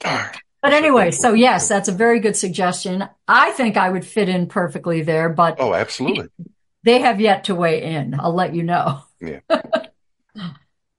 Darn. 0.00 0.30
But 0.62 0.72
anyway, 0.74 1.10
so 1.10 1.32
yes, 1.32 1.68
that's 1.68 1.88
a 1.88 1.92
very 1.92 2.20
good 2.20 2.36
suggestion. 2.36 3.08
I 3.26 3.50
think 3.52 3.76
I 3.78 3.88
would 3.88 4.04
fit 4.04 4.28
in 4.28 4.46
perfectly 4.46 5.02
there, 5.02 5.30
but 5.30 5.56
Oh, 5.58 5.72
absolutely. 5.74 6.28
they 6.82 6.98
have 7.00 7.20
yet 7.20 7.44
to 7.44 7.54
weigh 7.54 7.82
in. 7.82 8.18
I'll 8.18 8.34
let 8.34 8.54
you 8.54 8.62
know. 8.62 9.02
Yeah. 9.20 9.40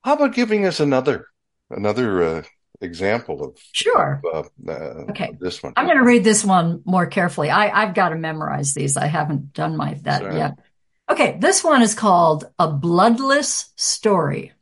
How 0.04 0.13
about 0.13 0.34
giving 0.34 0.65
us 0.65 0.80
another 0.80 1.27
another 1.69 2.23
uh, 2.23 2.43
example 2.82 3.44
of 3.44 3.58
sure 3.72 4.22
of, 4.34 4.50
uh, 4.67 4.72
uh, 4.72 5.06
okay 5.10 5.38
this 5.39 5.62
one. 5.62 5.74
I'm 5.76 5.86
going 5.86 5.98
to 5.98 6.04
read 6.04 6.24
this 6.24 6.44
one 6.44 6.82
more 6.86 7.06
carefully. 7.06 7.50
I, 7.50 7.84
I've 7.84 7.94
got 7.94 8.10
to 8.10 8.15
memorize 8.15 8.74
these. 8.74 8.98
I 8.98 9.08
haven't 9.08 9.54
done 9.54 9.78
my 9.78 9.94
that 10.04 10.22
Sorry. 10.22 10.38
yet. 10.38 10.60
Okay, 11.10 11.38
this 11.39 11.63
one 11.63 11.82
is 11.82 11.94
called 11.94 12.46
A 12.58 12.67
Bloodless 12.70 13.74
Story. 13.76 14.54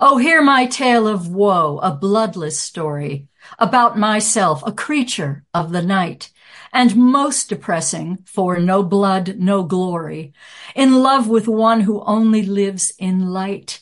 Oh, 0.00 0.16
hear 0.16 0.42
my 0.42 0.66
tale 0.66 1.08
of 1.08 1.28
woe, 1.28 1.78
a 1.82 1.90
bloodless 1.90 2.60
story 2.60 3.26
about 3.58 3.98
myself, 3.98 4.62
a 4.64 4.70
creature 4.70 5.44
of 5.52 5.72
the 5.72 5.82
night, 5.82 6.30
and 6.72 6.94
most 6.94 7.48
depressing, 7.48 8.18
for 8.24 8.58
no 8.58 8.84
blood, 8.84 9.38
no 9.38 9.64
glory, 9.64 10.34
in 10.76 10.94
love 11.02 11.26
with 11.26 11.48
one 11.48 11.80
who 11.80 12.04
only 12.04 12.42
lives 12.42 12.92
in 12.98 13.30
light. 13.30 13.80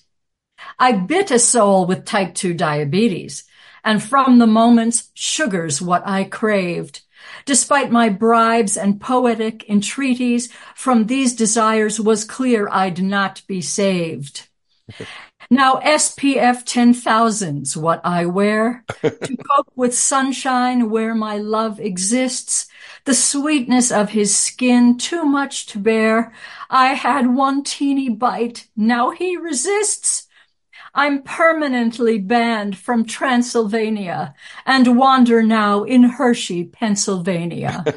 I 0.79 0.93
bit 0.93 1.31
a 1.31 1.39
soul 1.39 1.87
with 1.87 2.05
type 2.05 2.35
2 2.35 2.55
diabetes, 2.55 3.45
and 3.85 4.03
from 4.03 4.39
the 4.39 4.47
moments, 4.47 5.11
sugar's 5.15 5.81
what 5.81 6.07
I 6.07 6.25
craved. 6.25 7.03
Despite 7.45 7.91
my 7.91 8.09
bribes 8.09 8.77
and 8.77 9.01
poetic 9.01 9.69
entreaties, 9.69 10.53
from 10.75 11.07
these 11.07 11.35
desires 11.35 12.01
was 12.01 12.25
clear 12.25 12.69
I'd 12.71 13.03
not 13.03 13.43
be 13.47 13.61
saved. 13.61 14.49
Now 15.51 15.77
SPF 15.77 16.65
10,000's 16.65 17.77
what 17.77 18.01
I 18.05 18.27
wear 18.27 18.85
to 19.03 19.37
cope 19.37 19.71
with 19.77 19.95
sunshine 19.95 20.91
where 20.91 21.15
my 21.15 21.39
love 21.39 21.79
exists. 21.79 22.67
The 23.05 23.15
sweetness 23.15 23.93
of 23.93 24.11
his 24.11 24.35
skin 24.35 24.99
too 24.99 25.25
much 25.25 25.67
to 25.67 25.79
bear. 25.79 26.33
I 26.69 26.95
had 26.95 27.35
one 27.35 27.63
teeny 27.63 28.09
bite. 28.09 28.67
Now 28.77 29.11
he 29.11 29.37
resists. 29.37 30.26
I'm 30.97 31.23
permanently 31.23 32.19
banned 32.19 32.79
from 32.79 33.05
Transylvania 33.05 34.35
and 34.65 34.97
wander 34.97 35.43
now 35.43 35.85
in 35.85 36.03
Hershey, 36.05 36.65
Pennsylvania. 36.65 37.85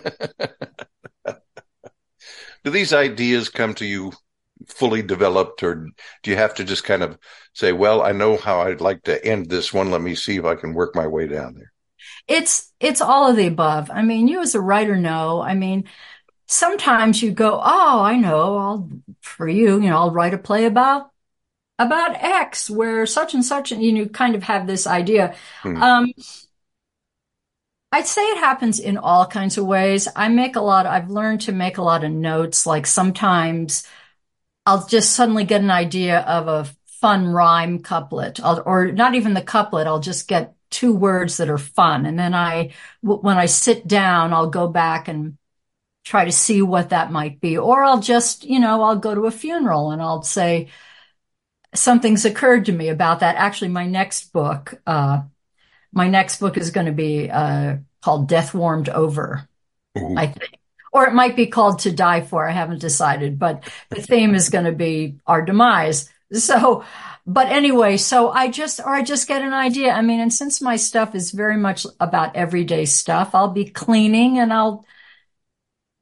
Do 2.66 2.72
these 2.72 2.92
ideas 2.92 3.48
come 3.48 3.74
to 3.76 3.86
you 3.86 4.12
fully 4.68 5.02
developed, 5.02 5.64
or 5.64 5.88
do 6.24 6.30
you 6.30 6.36
have 6.36 6.54
to 6.56 6.66
just 6.66 6.84
kind 6.84 7.02
of 7.02 7.18
say, 7.54 7.72
"Well, 7.72 8.02
I 8.02 8.12
know 8.12 8.36
how 8.36 8.60
I'd 8.60 8.82
like 8.82 9.04
to 9.04 9.26
end 9.26 9.50
this 9.50 9.74
one. 9.74 9.92
Let 9.92 10.02
me 10.02 10.14
see 10.14 10.36
if 10.36 10.44
I 10.44 10.56
can 10.56 10.74
work 10.74 10.94
my 10.94 11.08
way 11.08 11.26
down 11.26 11.54
there." 11.56 11.72
It's 12.28 12.74
it's 12.82 13.00
all 13.00 13.30
of 13.30 13.38
the 13.38 13.48
above. 13.48 13.90
I 13.90 14.02
mean, 14.02 14.28
you 14.28 14.42
as 14.42 14.56
a 14.56 14.62
writer 14.62 14.98
know. 14.98 15.40
I 15.42 15.54
mean, 15.54 15.86
sometimes 16.48 17.24
you 17.24 17.32
go, 17.32 17.62
"Oh, 17.64 18.02
I 18.02 18.18
know. 18.18 18.58
I'll 18.58 18.90
for 19.22 19.48
you, 19.48 19.80
you 19.80 19.90
know, 19.90 20.00
I'll 20.00 20.12
write 20.12 20.34
a 20.34 20.38
play 20.38 20.66
about 20.66 21.12
about 21.80 22.16
X, 22.24 22.70
where 22.70 23.06
such 23.08 23.34
and 23.34 23.44
such, 23.44 23.72
and 23.72 23.82
you 23.84 23.92
know, 23.94 24.06
kind 24.08 24.36
of 24.36 24.44
have 24.44 24.68
this 24.68 24.86
idea." 24.86 25.36
Hmm. 25.64 25.82
Um, 25.82 26.14
I'd 27.92 28.06
say 28.06 28.22
it 28.22 28.38
happens 28.38 28.80
in 28.80 28.98
all 28.98 29.26
kinds 29.26 29.58
of 29.58 29.66
ways. 29.66 30.08
I 30.16 30.30
make 30.30 30.56
a 30.56 30.62
lot. 30.62 30.86
I've 30.86 31.10
learned 31.10 31.42
to 31.42 31.52
make 31.52 31.78
a 31.78 31.82
lot 31.82 32.04
of 32.04 32.12
notes. 32.12 32.66
Like 32.68 32.86
sometimes 32.86 33.84
I'll 34.66 34.86
just 34.88 35.14
suddenly 35.16 35.46
get 35.46 35.62
an 35.62 35.72
idea 35.72 36.20
of 36.22 36.48
a 36.48 36.70
fun 37.02 37.28
rhyme 37.28 37.80
couplet, 37.82 38.40
I'll, 38.44 38.62
or 38.66 38.92
not 38.92 39.16
even 39.16 39.34
the 39.34 39.42
couplet. 39.42 39.88
I'll 39.88 40.00
just 40.00 40.28
get 40.28 40.56
two 40.70 40.94
words 40.96 41.38
that 41.38 41.50
are 41.50 41.58
fun, 41.58 42.06
and 42.06 42.20
then 42.20 42.34
I, 42.36 42.74
w- 43.04 43.22
when 43.22 43.38
I 43.38 43.48
sit 43.48 43.88
down, 43.88 44.34
I'll 44.34 44.50
go 44.50 44.68
back 44.68 45.08
and 45.08 45.38
try 46.06 46.26
to 46.26 46.32
see 46.32 46.62
what 46.62 46.90
that 46.90 47.12
might 47.12 47.42
be. 47.42 47.58
Or 47.58 47.84
I'll 47.84 48.00
just, 48.02 48.46
you 48.46 48.60
know, 48.60 48.84
I'll 48.84 48.98
go 48.98 49.16
to 49.16 49.26
a 49.28 49.32
funeral 49.32 49.92
and 49.92 50.02
I'll 50.02 50.24
say 50.24 50.70
something's 51.74 52.26
occurred 52.26 52.66
to 52.66 52.72
me 52.72 52.90
about 52.90 53.20
that. 53.20 53.36
Actually, 53.36 53.70
my 53.70 53.86
next 53.86 54.34
book, 54.34 54.82
uh, 54.88 55.22
my 55.92 56.08
next 56.08 56.40
book 56.40 56.58
is 56.58 56.72
going 56.72 56.86
to 56.86 56.92
be 56.92 57.30
uh, 57.30 57.78
called 58.02 58.28
Death 58.28 58.54
Warmed 58.54 58.90
Over, 58.90 59.48
Ooh. 59.98 60.16
I 60.18 60.28
think. 60.28 60.52
Or 60.92 61.06
it 61.06 61.14
might 61.14 61.36
be 61.36 61.46
called 61.46 61.80
To 61.80 61.92
Die 61.92 62.22
For. 62.22 62.48
I 62.48 62.52
haven't 62.52 62.82
decided, 62.82 63.38
but 63.38 63.64
the 63.90 64.02
theme 64.02 64.34
is 64.34 64.50
going 64.50 64.66
to 64.66 64.72
be 64.72 65.20
our 65.28 65.44
demise. 65.44 66.10
So, 66.32 66.84
but 67.28 67.48
anyway, 67.48 67.98
so 67.98 68.30
I 68.32 68.50
just, 68.50 68.80
or 68.80 68.94
I 68.94 69.04
just 69.04 69.28
get 69.28 69.44
an 69.44 69.54
idea. 69.54 69.92
I 69.92 70.02
mean, 70.02 70.20
and 70.20 70.34
since 70.34 70.62
my 70.62 70.78
stuff 70.78 71.14
is 71.14 71.30
very 71.30 71.58
much 71.58 71.86
about 72.00 72.36
everyday 72.36 72.86
stuff, 72.86 73.36
I'll 73.36 73.50
be 73.52 73.66
cleaning 73.66 74.40
and 74.40 74.52
I'll, 74.52 74.84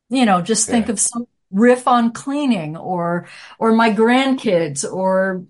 you 0.09 0.25
know, 0.25 0.41
just 0.41 0.69
think 0.69 0.87
Yeah. 0.87 0.93
of 0.93 0.99
some 1.01 1.27
riff 1.51 1.85
on 1.87 2.11
cleaning 2.11 2.77
or, 2.77 3.27
or 3.59 3.73
my 3.73 3.91
grandkids 3.91 4.89
or, 4.89 5.45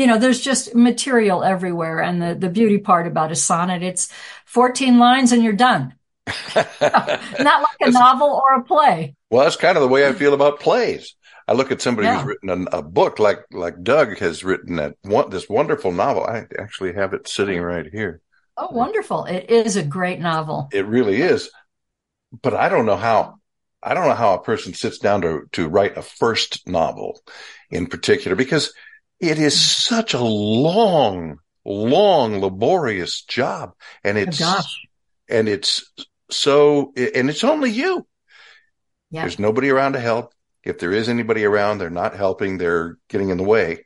you 0.00 0.06
know, 0.06 0.18
there's 0.18 0.40
just 0.40 0.74
material 0.74 1.44
everywhere. 1.44 2.00
And 2.00 2.22
the, 2.22 2.34
the 2.34 2.48
beauty 2.48 2.78
part 2.78 3.06
about 3.06 3.32
a 3.32 3.36
sonnet, 3.36 3.82
it's 3.82 4.10
14 4.46 4.98
lines 4.98 5.32
and 5.32 5.44
you're 5.44 5.52
done. 5.52 5.94
Not 6.56 7.62
like 7.62 7.80
a 7.80 7.90
novel 7.90 8.28
or 8.42 8.54
a 8.60 8.64
play. 8.64 9.14
Well, 9.30 9.44
that's 9.44 9.56
kind 9.56 9.76
of 9.76 9.82
the 9.82 9.88
way 9.88 10.08
I 10.08 10.12
feel 10.14 10.32
about 10.32 10.60
plays. 10.60 11.14
I 11.46 11.52
look 11.52 11.70
at 11.70 11.82
somebody 11.82 12.06
Yeah. 12.06 12.16
who's 12.18 12.26
written 12.28 12.68
a, 12.72 12.78
a 12.78 12.82
book 12.82 13.18
like 13.18 13.40
like 13.50 13.82
Doug 13.82 14.16
has 14.18 14.42
written 14.42 14.76
that 14.76 14.94
one 15.02 15.28
this 15.28 15.48
wonderful 15.48 15.92
novel. 15.92 16.24
I 16.24 16.46
actually 16.58 16.94
have 16.94 17.12
it 17.12 17.28
sitting 17.28 17.60
right 17.60 17.86
here. 17.86 18.22
Oh, 18.56 18.70
wonderful. 18.70 19.24
It 19.26 19.50
is 19.50 19.76
a 19.76 19.82
great 19.82 20.20
novel. 20.20 20.68
It 20.72 20.86
really 20.86 21.20
is. 21.20 21.50
But 22.42 22.54
I 22.54 22.68
don't 22.68 22.86
know 22.86 22.96
how 22.96 23.34
I 23.82 23.94
don't 23.94 24.08
know 24.08 24.14
how 24.14 24.34
a 24.34 24.42
person 24.42 24.72
sits 24.74 24.98
down 24.98 25.22
to 25.22 25.42
to 25.52 25.68
write 25.68 25.96
a 25.98 26.02
first 26.02 26.66
novel 26.66 27.20
in 27.70 27.86
particular 27.86 28.36
because 28.36 28.72
it 29.20 29.38
is 29.38 29.60
such 29.60 30.14
a 30.14 30.20
long, 30.22 31.38
long, 31.64 32.40
laborious 32.40 33.22
job. 33.22 33.72
And 34.02 34.16
Oh, 34.16 34.22
it's 34.22 34.38
gosh. 34.38 34.86
and 35.28 35.48
it's 35.48 35.92
so 36.30 36.92
and 36.96 37.28
it's 37.28 37.44
only 37.44 37.70
you. 37.70 38.06
Yeah. 39.10 39.22
There's 39.22 39.38
nobody 39.38 39.70
around 39.70 39.92
to 39.94 40.00
help. 40.00 40.32
If 40.62 40.78
there 40.78 40.92
is 40.92 41.08
anybody 41.08 41.44
around, 41.44 41.78
they're 41.78 41.90
not 41.90 42.14
helping. 42.14 42.58
They're 42.58 42.96
getting 43.08 43.30
in 43.30 43.38
the 43.38 43.44
way. 43.44 43.84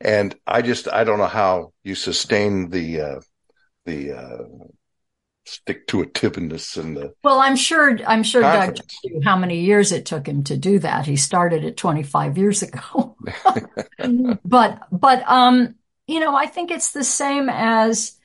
And 0.00 0.34
I 0.46 0.62
just, 0.62 0.88
I 0.88 1.04
don't 1.04 1.18
know 1.18 1.26
how 1.26 1.72
you 1.84 1.94
sustain 1.94 2.70
the, 2.70 3.00
uh, 3.00 3.20
the, 3.86 4.12
uh, 4.12 4.44
stick 5.44 5.86
to 5.88 6.02
a 6.02 6.06
itiveness 6.06 6.76
and 6.76 6.96
the 6.96 7.14
Well, 7.24 7.40
I'm 7.40 7.56
sure, 7.56 7.98
I'm 8.06 8.22
sure 8.22 8.42
Doug 8.42 8.76
told 8.76 8.90
you 9.04 9.20
how 9.24 9.36
many 9.36 9.60
years 9.60 9.92
it 9.92 10.06
took 10.06 10.26
him 10.26 10.44
to 10.44 10.56
do 10.56 10.78
that. 10.80 11.06
He 11.06 11.16
started 11.16 11.64
it 11.64 11.76
25 11.76 12.38
years 12.38 12.62
ago. 12.62 13.16
but, 14.44 14.82
but, 14.92 15.28
um, 15.28 15.74
you 16.06 16.20
know, 16.20 16.34
I 16.34 16.46
think 16.46 16.70
it's 16.70 16.92
the 16.92 17.04
same 17.04 17.48
as, 17.48 18.18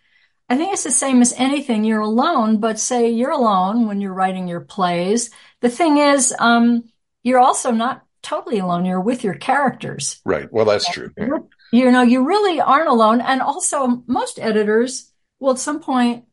I 0.50 0.58
think 0.58 0.74
it's 0.74 0.84
the 0.84 0.92
same 0.92 1.22
as 1.22 1.34
anything. 1.38 1.84
You're 1.84 2.02
alone, 2.02 2.60
but 2.60 2.80
say 2.80 3.10
you're 3.10 3.32
alone 3.32 3.88
when 3.88 4.00
you're 4.00 4.14
writing 4.14 4.48
your 4.48 4.62
plays. 4.62 5.30
The 5.62 5.70
thing 5.70 5.98
is, 5.98 6.34
um, 6.40 6.84
you're 7.24 7.40
also 7.40 7.72
not 7.72 8.04
totally 8.22 8.60
alone. 8.60 8.86
You're 8.86 9.02
with 9.02 9.24
your 9.24 9.34
characters. 9.34 10.22
Right. 10.24 10.52
Well, 10.52 10.66
that's 10.66 10.90
true. 10.90 11.12
Yeah. 11.18 11.40
You 11.72 11.92
know, 11.92 12.02
you 12.02 12.26
really 12.26 12.62
aren't 12.62 12.88
alone. 12.88 13.22
And 13.22 13.42
also, 13.42 14.04
most 14.08 14.40
editors 14.40 15.12
will 15.40 15.52
at 15.52 15.60
some 15.60 15.82
point, 15.82 16.26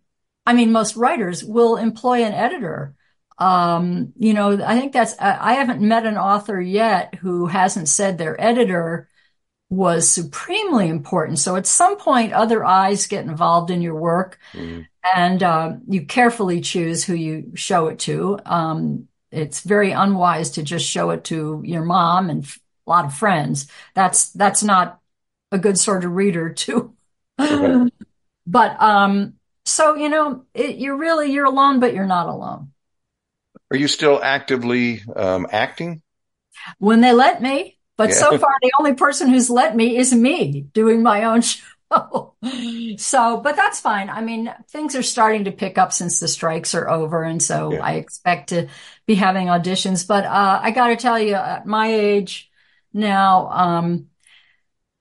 I 0.47 0.53
mean, 0.53 0.73
most 0.73 0.97
writers 0.97 1.45
will 1.45 1.77
employ 1.77 2.23
an 2.25 2.33
editor. 2.35 2.95
Um, 3.39 4.13
you 4.17 4.35
know, 4.35 4.63
I 4.65 4.79
think 4.79 4.93
that's, 4.93 5.15
I 5.19 5.55
haven't 5.55 5.81
met 5.81 6.07
an 6.07 6.17
author 6.19 6.61
yet 6.61 7.17
who 7.17 7.47
hasn't 7.47 7.89
said 7.89 8.19
their 8.19 8.41
editor 8.41 9.09
was 9.71 10.09
supremely 10.09 10.89
important. 10.89 11.39
So 11.39 11.57
at 11.57 11.67
some 11.67 11.97
point, 11.97 12.33
other 12.33 12.65
eyes 12.65 13.07
get 13.07 13.25
involved 13.25 13.71
in 13.71 13.83
your 13.83 13.97
work 13.97 14.39
Mhm. 14.55 14.87
and 15.15 15.43
um, 15.43 15.83
you 15.89 16.07
carefully 16.07 16.61
choose 16.61 17.05
who 17.05 17.15
you 17.15 17.53
show 17.55 17.89
it 17.89 17.99
to. 18.01 18.39
Um, 18.47 19.09
it's 19.31 19.61
very 19.63 19.91
unwise 19.93 20.51
to 20.53 20.63
just 20.63 20.87
show 20.87 21.11
it 21.11 21.25
to 21.25 21.61
your 21.65 21.85
mom 21.85 22.31
and 22.31 22.45
f- 22.45 22.61
a 22.87 22.91
lot 22.91 23.05
of 23.05 23.15
friends. 23.15 23.67
That's 23.95 24.31
that's 24.31 24.63
not 24.63 25.01
a 25.53 25.59
good 25.59 25.79
sort 25.79 26.05
of 26.05 26.13
reader 26.13 26.51
to. 26.51 26.95
Okay. 27.39 27.91
but 28.47 28.81
um, 28.81 29.35
so 29.65 29.95
you 29.95 30.09
know, 30.09 30.45
it, 30.55 30.77
you're 30.79 30.97
really 30.97 31.33
you're 31.33 31.45
alone, 31.47 31.81
but 31.81 31.95
you're 31.95 32.07
not 32.07 32.29
alone. 32.29 32.73
Are 33.71 33.77
you 33.77 33.89
still 33.89 34.23
actively, 34.23 35.03
um, 35.17 35.47
acting? 35.51 36.03
When 36.79 37.01
they 37.01 37.13
let 37.13 37.43
me, 37.43 37.79
but 37.97 38.13
Yeah. 38.13 38.15
so 38.15 38.35
far 38.35 38.51
the 38.63 38.73
only 38.79 38.95
person 38.95 39.29
who's 39.29 39.51
let 39.51 39.77
me 39.77 39.97
is 39.97 40.13
me 40.15 40.63
doing 40.73 41.03
my 41.03 41.25
own 41.25 41.43
show. 41.43 42.35
So, 42.97 43.39
but 43.41 43.57
that's 43.57 43.81
fine. 43.81 44.09
I 44.11 44.21
mean, 44.21 44.53
things 44.69 44.95
are 44.97 45.03
starting 45.03 45.45
to 45.45 45.53
pick 45.53 45.79
up 45.79 45.93
since 45.93 46.21
the 46.21 46.29
strikes 46.29 46.75
are 46.75 46.89
over. 46.89 47.23
And 47.23 47.43
so 47.43 47.79
Yeah. 47.79 47.81
I 47.81 47.95
expect 47.95 48.51
to 48.51 48.69
be 49.07 49.15
having 49.15 49.49
auditions. 49.49 50.07
But 50.07 50.25
uh, 50.25 50.61
I 50.63 50.71
got 50.71 50.89
to 50.89 50.97
tell 50.97 51.19
you, 51.19 51.35
at 51.35 51.67
my 51.67 51.89
age 51.93 52.51
now, 52.93 53.49
um, 53.51 54.07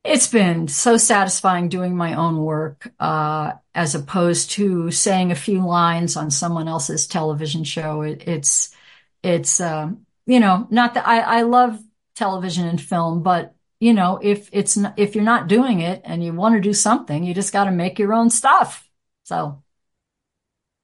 it's 0.03 0.27
been 0.27 0.67
so 0.67 0.97
satisfying 0.97 1.69
doing 1.69 1.95
my 1.95 2.15
own 2.15 2.37
work 2.37 2.91
uh, 2.99 3.53
as 3.75 3.95
opposed 3.95 4.51
to 4.51 4.91
saying 4.91 5.31
a 5.31 5.35
few 5.35 5.65
lines 5.65 6.15
on 6.15 6.29
someone 6.29 6.67
else's 6.67 7.07
television 7.07 7.63
show. 7.63 8.01
It, 8.01 8.27
it's, 8.27 8.75
it's, 9.23 9.59
um, 9.59 10.05
you 10.25 10.39
know, 10.39 10.67
not 10.69 10.93
that 10.93 11.07
I, 11.07 11.19
I 11.19 11.41
love 11.41 11.79
television 12.15 12.67
and 12.67 12.79
film, 12.79 13.23
but 13.23 13.55
you 13.79 13.93
know, 13.93 14.17
if 14.21 14.49
it's 14.53 14.77
not, 14.77 14.93
if 14.97 15.13
you're 15.13 15.25
not 15.25 15.49
doing 15.49 15.81
it 15.81 16.01
and 16.05 16.23
you 16.23 16.31
want 16.31 16.55
to 16.55 16.61
do 16.61 16.73
something, 16.73 17.23
you 17.23 17.33
just 17.33 17.51
got 17.51 17.65
to 17.65 17.71
make 17.71 17.99
your 17.99 18.13
own 18.13 18.29
stuff. 18.29 18.87
So 19.23 19.61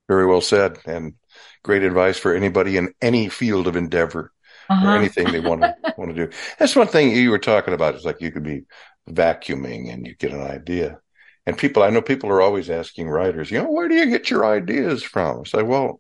very 0.10 0.26
well 0.26 0.42
said 0.42 0.80
and 0.86 1.14
great 1.64 1.84
advice 1.84 2.18
for 2.18 2.36
anybody 2.36 2.76
in 2.76 2.94
any 3.02 3.30
field 3.30 3.68
of 3.68 3.78
endeavor 3.78 4.34
uh-huh. 4.70 4.86
or 4.86 4.98
anything 4.98 5.32
they 5.32 5.40
want 5.40 5.62
to 5.62 5.76
want 5.98 6.14
to 6.14 6.26
do. 6.26 6.36
That's 6.58 6.76
one 6.76 6.88
thing 6.88 7.16
you 7.16 7.32
were 7.32 7.40
talking 7.40 7.74
about. 7.74 7.96
It's 7.96 8.04
like 8.04 8.20
you 8.20 8.32
could 8.32 8.44
be 8.44 8.64
vacuuming 9.10 9.94
and 9.94 10.06
you 10.06 10.16
get 10.16 10.34
an 10.34 10.42
idea. 10.42 11.00
And 11.50 11.58
people, 11.58 11.82
I 11.82 11.90
know 11.90 12.04
people 12.04 12.30
are 12.30 12.44
always 12.44 12.70
asking 12.70 13.10
writers, 13.10 13.50
you 13.50 13.58
know, 13.58 13.72
where 13.72 13.88
do 13.88 13.96
you 13.96 14.06
get 14.06 14.30
your 14.30 14.46
ideas 14.46 15.02
from? 15.02 15.40
I 15.40 15.44
say, 15.46 15.64
well, 15.64 16.00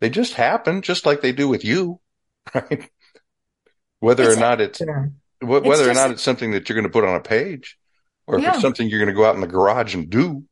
they 0.00 0.10
just 0.10 0.34
happen, 0.34 0.82
just 0.82 1.06
like 1.06 1.22
they 1.22 1.32
do 1.32 1.48
with 1.48 1.64
you, 1.64 1.98
right? 2.54 2.90
Whether 4.00 4.24
it's 4.24 4.36
or 4.36 4.40
not 4.40 4.60
it's, 4.60 4.82
whether 5.40 5.64
just, 5.64 5.88
or 5.88 5.94
not 5.94 6.10
it's 6.10 6.22
something 6.22 6.50
that 6.50 6.68
you're 6.68 6.74
going 6.74 6.84
to 6.84 6.92
put 6.92 7.04
on 7.04 7.14
a 7.14 7.22
page, 7.22 7.78
or 8.26 8.38
if 8.38 8.46
it's 8.46 8.60
something 8.60 8.86
you're 8.86 9.00
going 9.00 9.08
to 9.08 9.14
go 9.14 9.24
out 9.24 9.34
in 9.34 9.40
the 9.40 9.46
garage 9.46 9.94
and 9.94 10.10
do, 10.10 10.44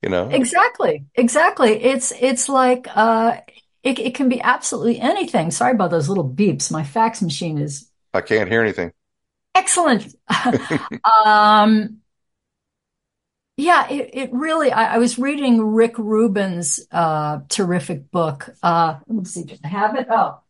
you 0.00 0.08
know. 0.08 0.30
Exactly, 0.30 1.04
exactly. 1.14 1.72
It's 1.72 2.12
it's 2.18 2.48
like 2.48 2.88
uh, 2.96 3.36
it, 3.82 3.98
it 3.98 4.14
can 4.14 4.30
be 4.30 4.40
absolutely 4.40 4.98
anything. 4.98 5.50
Sorry 5.50 5.72
about 5.72 5.90
those 5.90 6.08
little 6.08 6.26
beeps. 6.26 6.70
My 6.70 6.84
fax 6.84 7.20
machine 7.20 7.58
is. 7.58 7.86
I 8.14 8.22
can't 8.22 8.48
hear 8.48 8.62
anything. 8.62 8.92
Excellent. 9.54 10.14
um, 11.26 11.98
yeah, 13.60 13.88
it, 13.88 14.10
it 14.12 14.32
really, 14.32 14.72
I, 14.72 14.94
I, 14.94 14.98
was 14.98 15.18
reading 15.18 15.60
Rick 15.60 15.98
Rubin's 15.98 16.80
uh, 16.90 17.40
terrific 17.48 18.10
book. 18.10 18.48
Uh, 18.62 18.98
let 19.06 19.18
me 19.18 19.24
see, 19.24 19.58
I 19.64 19.68
have 19.68 19.96
it? 19.96 20.06
Oh, 20.10 20.40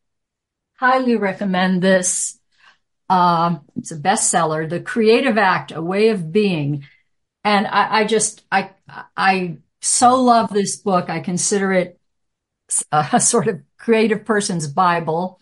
highly 0.74 1.16
recommend 1.16 1.82
this. 1.82 2.38
Uh, 3.08 3.58
it's 3.76 3.90
a 3.90 3.96
bestseller, 3.96 4.68
The 4.68 4.80
Creative 4.80 5.36
Act, 5.36 5.72
A 5.72 5.82
Way 5.82 6.10
of 6.10 6.30
Being. 6.30 6.86
And 7.42 7.66
I, 7.66 8.00
I 8.00 8.04
just, 8.04 8.44
I, 8.52 8.70
I 9.16 9.58
so 9.80 10.22
love 10.22 10.52
this 10.52 10.76
book. 10.76 11.10
I 11.10 11.20
consider 11.20 11.72
it 11.72 11.98
a, 12.92 13.08
a 13.14 13.20
sort 13.20 13.48
of 13.48 13.60
creative 13.78 14.24
person's 14.24 14.68
Bible. 14.68 15.40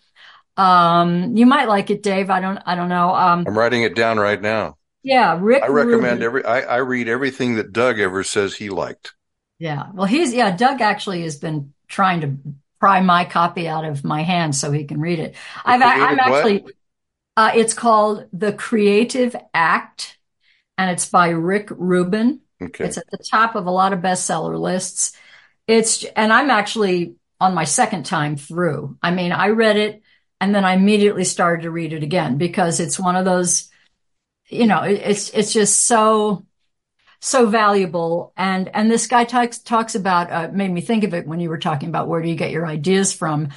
Um, 0.57 1.37
you 1.37 1.45
might 1.45 1.67
like 1.67 1.89
it, 1.89 2.01
Dave. 2.01 2.29
I 2.29 2.41
don't, 2.41 2.59
I 2.65 2.75
don't 2.75 2.89
know. 2.89 3.13
Um, 3.13 3.45
I'm 3.47 3.57
writing 3.57 3.83
it 3.83 3.95
down 3.95 4.17
right 4.17 4.41
now. 4.41 4.78
Yeah, 5.03 5.37
Rick. 5.39 5.63
I 5.63 5.67
recommend 5.67 6.21
Rubin. 6.21 6.23
every. 6.23 6.45
I, 6.45 6.61
I 6.61 6.77
read 6.77 7.07
everything 7.07 7.55
that 7.55 7.71
Doug 7.71 7.99
ever 7.99 8.23
says 8.23 8.55
he 8.55 8.69
liked. 8.69 9.13
Yeah, 9.57 9.87
well, 9.93 10.07
he's 10.07 10.33
yeah. 10.33 10.55
Doug 10.55 10.81
actually 10.81 11.23
has 11.23 11.37
been 11.37 11.73
trying 11.87 12.21
to 12.21 12.37
pry 12.79 13.01
my 13.01 13.25
copy 13.25 13.67
out 13.67 13.85
of 13.85 14.03
my 14.03 14.23
hand 14.23 14.55
so 14.55 14.71
he 14.71 14.85
can 14.85 14.99
read 14.99 15.19
it. 15.19 15.35
I've, 15.65 15.81
I'm 15.81 16.19
actually. 16.19 16.65
Uh, 17.37 17.51
it's 17.55 17.73
called 17.73 18.25
The 18.33 18.51
Creative 18.51 19.33
Act, 19.53 20.17
and 20.77 20.91
it's 20.91 21.09
by 21.09 21.29
Rick 21.29 21.69
Rubin. 21.71 22.41
Okay. 22.61 22.85
It's 22.85 22.97
at 22.97 23.09
the 23.09 23.23
top 23.31 23.55
of 23.55 23.65
a 23.65 23.71
lot 23.71 23.93
of 23.93 23.99
bestseller 23.99 24.59
lists. 24.59 25.13
It's 25.67 26.03
and 26.03 26.33
I'm 26.33 26.49
actually 26.49 27.15
on 27.39 27.53
my 27.53 27.63
second 27.63 28.05
time 28.05 28.35
through. 28.35 28.97
I 29.01 29.11
mean, 29.11 29.31
I 29.31 29.49
read 29.49 29.77
it 29.77 30.01
and 30.41 30.53
then 30.53 30.65
I 30.65 30.73
immediately 30.73 31.23
started 31.23 31.63
to 31.63 31.71
read 31.71 31.93
it 31.93 32.03
again 32.03 32.37
because 32.37 32.79
it's 32.79 32.99
one 32.99 33.15
of 33.15 33.25
those 33.25 33.69
you 34.49 34.67
know, 34.67 34.81
it, 34.81 35.01
it's 35.03 35.29
it's 35.29 35.53
just 35.53 35.83
so 35.83 36.45
so 37.19 37.47
valuable. 37.47 38.33
And 38.35 38.69
and 38.73 38.89
this 38.89 39.07
guy 39.07 39.23
talks 39.25 39.59
talks 39.59 39.95
about 39.95 40.31
uh, 40.31 40.49
made 40.51 40.71
me 40.71 40.81
think 40.81 41.03
of 41.03 41.13
it 41.13 41.27
when 41.27 41.39
you 41.39 41.49
were 41.49 41.57
talking 41.57 41.89
about 41.89 42.07
where 42.07 42.21
do 42.21 42.29
you 42.29 42.35
get 42.35 42.51
your 42.51 42.65
ideas 42.65 43.13
from. 43.13 43.49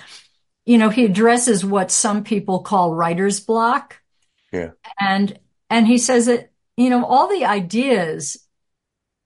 You 0.65 0.79
know, 0.79 0.91
he 0.91 1.05
addresses 1.05 1.65
what 1.65 1.91
some 1.91 2.25
people 2.25 2.61
call 2.61 2.95
writer's 2.95 3.41
block. 3.41 4.01
Yeah. 4.53 4.71
And 5.01 5.39
and 5.71 5.87
he 5.87 5.99
says 5.99 6.27
that 6.27 6.53
you 6.77 6.91
know 6.91 7.05
all 7.05 7.29
the 7.29 7.45
ideas. 7.45 8.39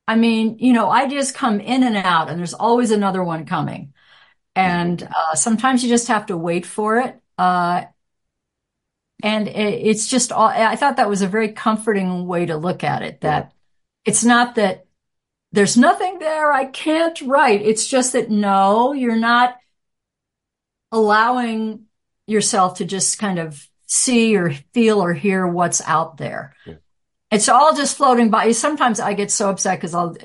I 0.09 0.15
mean, 0.15 0.59
you 0.61 0.73
know, 0.73 0.89
ideas 0.89 1.33
come 1.33 1.59
in 1.59 1.83
and 1.83 1.97
out, 1.97 2.31
and 2.31 2.39
there's 2.39 2.55
always 2.55 2.93
another 2.93 3.25
one 3.25 3.45
coming. 3.45 3.93
And 4.55 5.01
mm-hmm. 5.01 5.13
uh, 5.13 5.35
sometimes 5.35 5.83
you 5.83 5.89
just 5.89 6.09
have 6.09 6.27
to 6.27 6.37
wait 6.37 6.65
for 6.65 6.99
it. 7.01 7.21
Uh, 7.37 7.87
and 9.23 9.49
it's 9.49 10.09
just 10.09 10.31
all, 10.31 10.49
I 10.49 10.77
thought 10.77 10.97
that 10.97 11.09
was 11.09 11.23
a 11.23 11.29
very 11.29 11.53
comforting 11.53 12.27
way 12.27 12.47
to 12.47 12.57
look 12.57 12.85
at 12.85 13.03
it 13.03 13.23
that 13.23 13.45
yeah. 13.45 13.51
it's 14.05 14.25
not 14.25 14.57
that 14.57 14.87
there's 15.53 15.77
nothing 15.77 16.19
there 16.19 16.53
I 16.53 16.67
can't 16.67 17.19
write. 17.23 17.63
It's 17.63 17.87
just 17.87 18.13
that 18.13 18.31
no, 18.31 18.93
you're 18.93 19.17
not 19.17 19.57
allowing 20.93 21.87
yourself 22.27 22.79
to 22.79 22.85
just 22.85 23.19
kind 23.19 23.39
of 23.39 23.67
see 23.87 24.37
or 24.37 24.53
feel 24.75 25.03
or 25.03 25.15
hear 25.15 25.47
what's 25.47 25.81
out 25.81 26.19
there. 26.19 26.55
Yeah. 26.67 26.75
It's 27.31 27.49
all 27.49 27.75
just 27.75 27.97
floating 27.97 28.31
by. 28.31 28.53
Sometimes 28.53 29.01
I 29.01 29.15
get 29.15 29.31
so 29.31 29.51
upset 29.51 29.79
because 29.79 29.95
I'll, 29.95 30.17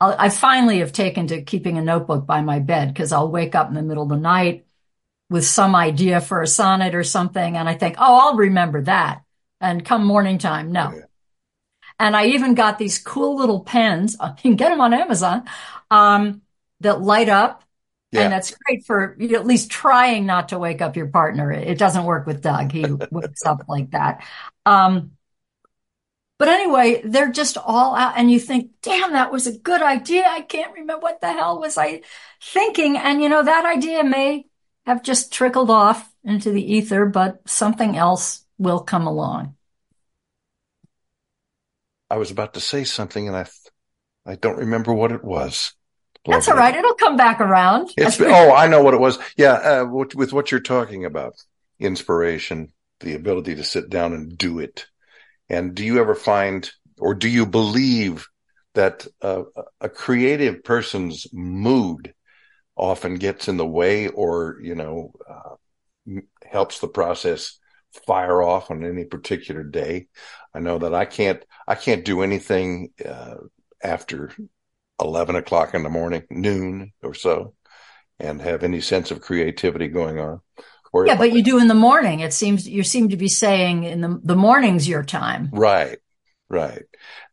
I'll, 0.00 0.16
I 0.18 0.28
finally 0.28 0.80
have 0.80 0.92
taken 0.92 1.28
to 1.28 1.42
keeping 1.42 1.78
a 1.78 1.82
notebook 1.82 2.26
by 2.26 2.42
my 2.42 2.58
bed 2.58 2.88
because 2.88 3.12
I'll 3.12 3.30
wake 3.30 3.54
up 3.54 3.68
in 3.68 3.74
the 3.74 3.82
middle 3.82 4.02
of 4.02 4.08
the 4.10 4.16
night 4.16 4.66
with 5.32 5.46
some 5.46 5.74
idea 5.74 6.20
for 6.20 6.42
a 6.42 6.46
sonnet 6.46 6.94
or 6.94 7.02
something. 7.02 7.56
And 7.56 7.68
I 7.68 7.74
think, 7.74 7.96
oh, 7.98 8.28
I'll 8.28 8.36
remember 8.36 8.82
that. 8.82 9.22
And 9.60 9.84
come 9.84 10.04
morning 10.04 10.38
time, 10.38 10.72
no. 10.72 10.92
Yeah. 10.94 11.02
And 11.98 12.16
I 12.16 12.26
even 12.26 12.54
got 12.54 12.78
these 12.78 12.98
cool 12.98 13.36
little 13.36 13.60
pens. 13.60 14.16
You 14.20 14.34
can 14.36 14.56
get 14.56 14.70
them 14.70 14.80
on 14.80 14.92
Amazon 14.92 15.44
um, 15.90 16.42
that 16.80 17.00
light 17.00 17.28
up. 17.28 17.64
Yeah. 18.10 18.22
And 18.22 18.32
that's 18.32 18.54
great 18.66 18.84
for 18.84 19.16
you 19.18 19.28
know, 19.28 19.38
at 19.38 19.46
least 19.46 19.70
trying 19.70 20.26
not 20.26 20.50
to 20.50 20.58
wake 20.58 20.82
up 20.82 20.96
your 20.96 21.06
partner. 21.06 21.50
It 21.50 21.78
doesn't 21.78 22.04
work 22.04 22.26
with 22.26 22.42
Doug. 22.42 22.70
He 22.70 22.84
wakes 23.10 23.46
up 23.46 23.62
like 23.68 23.92
that. 23.92 24.24
Um, 24.66 25.12
but 26.38 26.48
anyway, 26.48 27.00
they're 27.04 27.30
just 27.30 27.56
all 27.56 27.94
out 27.94 28.14
and 28.16 28.28
you 28.30 28.40
think, 28.40 28.72
damn, 28.82 29.12
that 29.12 29.30
was 29.30 29.46
a 29.46 29.56
good 29.56 29.80
idea. 29.80 30.24
I 30.26 30.40
can't 30.40 30.72
remember 30.74 30.98
what 30.98 31.20
the 31.20 31.32
hell 31.32 31.60
was 31.60 31.78
I 31.78 32.02
thinking. 32.42 32.96
And 32.96 33.22
you 33.22 33.28
know, 33.28 33.44
that 33.44 33.64
idea 33.64 34.02
may 34.02 34.46
have 34.86 35.02
just 35.02 35.32
trickled 35.32 35.70
off 35.70 36.12
into 36.24 36.50
the 36.50 36.74
ether, 36.74 37.06
but 37.06 37.40
something 37.48 37.96
else 37.96 38.44
will 38.58 38.80
come 38.80 39.06
along. 39.06 39.54
I 42.10 42.16
was 42.16 42.30
about 42.30 42.54
to 42.54 42.60
say 42.60 42.84
something 42.84 43.26
and 43.26 43.36
I, 43.36 43.46
I 44.26 44.34
don't 44.36 44.58
remember 44.58 44.92
what 44.92 45.12
it 45.12 45.24
was. 45.24 45.72
That's 46.26 46.48
all 46.48 46.56
right. 46.56 46.74
It'll 46.74 46.94
come 46.94 47.16
back 47.16 47.40
around. 47.40 47.90
It's, 47.96 48.20
oh, 48.20 48.54
I 48.54 48.68
know 48.68 48.82
what 48.82 48.94
it 48.94 49.00
was. 49.00 49.18
Yeah. 49.36 49.54
Uh, 49.54 49.86
with, 49.86 50.14
with 50.14 50.32
what 50.32 50.50
you're 50.50 50.60
talking 50.60 51.04
about, 51.04 51.34
inspiration, 51.80 52.72
the 53.00 53.14
ability 53.14 53.56
to 53.56 53.64
sit 53.64 53.90
down 53.90 54.12
and 54.12 54.38
do 54.38 54.60
it. 54.60 54.86
And 55.48 55.74
do 55.74 55.84
you 55.84 55.98
ever 56.00 56.14
find, 56.14 56.70
or 56.98 57.14
do 57.14 57.28
you 57.28 57.46
believe 57.46 58.28
that 58.74 59.06
uh, 59.20 59.42
a 59.80 59.88
creative 59.88 60.62
person's 60.62 61.26
mood 61.32 62.14
often 62.76 63.16
gets 63.16 63.48
in 63.48 63.56
the 63.56 63.66
way 63.66 64.08
or, 64.08 64.58
you 64.62 64.74
know, 64.74 65.12
uh, 65.28 66.20
helps 66.44 66.80
the 66.80 66.88
process 66.88 67.58
fire 68.06 68.42
off 68.42 68.70
on 68.70 68.84
any 68.84 69.04
particular 69.04 69.62
day. 69.62 70.08
I 70.54 70.60
know 70.60 70.78
that 70.78 70.94
I 70.94 71.04
can't, 71.04 71.44
I 71.66 71.74
can't 71.74 72.04
do 72.04 72.22
anything, 72.22 72.90
uh, 73.04 73.36
after 73.82 74.32
11 75.00 75.36
o'clock 75.36 75.74
in 75.74 75.82
the 75.82 75.90
morning, 75.90 76.22
noon 76.30 76.92
or 77.02 77.14
so, 77.14 77.54
and 78.18 78.40
have 78.40 78.62
any 78.62 78.80
sense 78.80 79.10
of 79.10 79.20
creativity 79.20 79.88
going 79.88 80.18
on. 80.18 80.40
Or 80.92 81.06
yeah, 81.06 81.16
but 81.16 81.32
you 81.32 81.42
do 81.42 81.58
in 81.58 81.68
the 81.68 81.74
morning. 81.74 82.20
It 82.20 82.32
seems 82.34 82.68
you 82.68 82.82
seem 82.82 83.08
to 83.08 83.16
be 83.16 83.28
saying 83.28 83.84
in 83.84 84.02
the 84.02 84.20
the 84.22 84.36
morning's 84.36 84.86
your 84.86 85.02
time. 85.02 85.48
Right. 85.50 85.98
Right. 86.50 86.82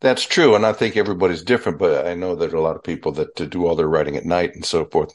That's 0.00 0.24
true. 0.24 0.54
And 0.54 0.64
I 0.64 0.72
think 0.72 0.96
everybody's 0.96 1.42
different, 1.42 1.78
but 1.78 2.06
I 2.06 2.14
know 2.14 2.36
that 2.36 2.54
a 2.54 2.60
lot 2.60 2.76
of 2.76 2.82
people 2.82 3.12
that 3.12 3.34
do 3.34 3.66
all 3.66 3.76
their 3.76 3.86
writing 3.86 4.16
at 4.16 4.24
night 4.24 4.54
and 4.54 4.64
so 4.64 4.86
forth 4.86 5.14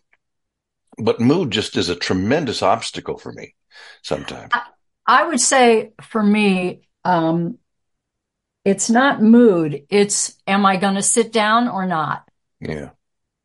but 0.97 1.19
mood 1.19 1.51
just 1.51 1.77
is 1.77 1.89
a 1.89 1.95
tremendous 1.95 2.61
obstacle 2.61 3.17
for 3.17 3.31
me 3.31 3.55
sometimes. 4.01 4.51
I, 4.53 4.61
I 5.05 5.27
would 5.27 5.39
say 5.39 5.91
for 6.01 6.21
me, 6.23 6.87
um, 7.03 7.57
it's 8.63 8.89
not 8.89 9.21
mood. 9.21 9.83
It's, 9.89 10.35
am 10.47 10.65
I 10.65 10.77
going 10.77 10.95
to 10.95 11.01
sit 11.03 11.31
down 11.31 11.67
or 11.67 11.85
not? 11.85 12.27
Yeah. 12.59 12.89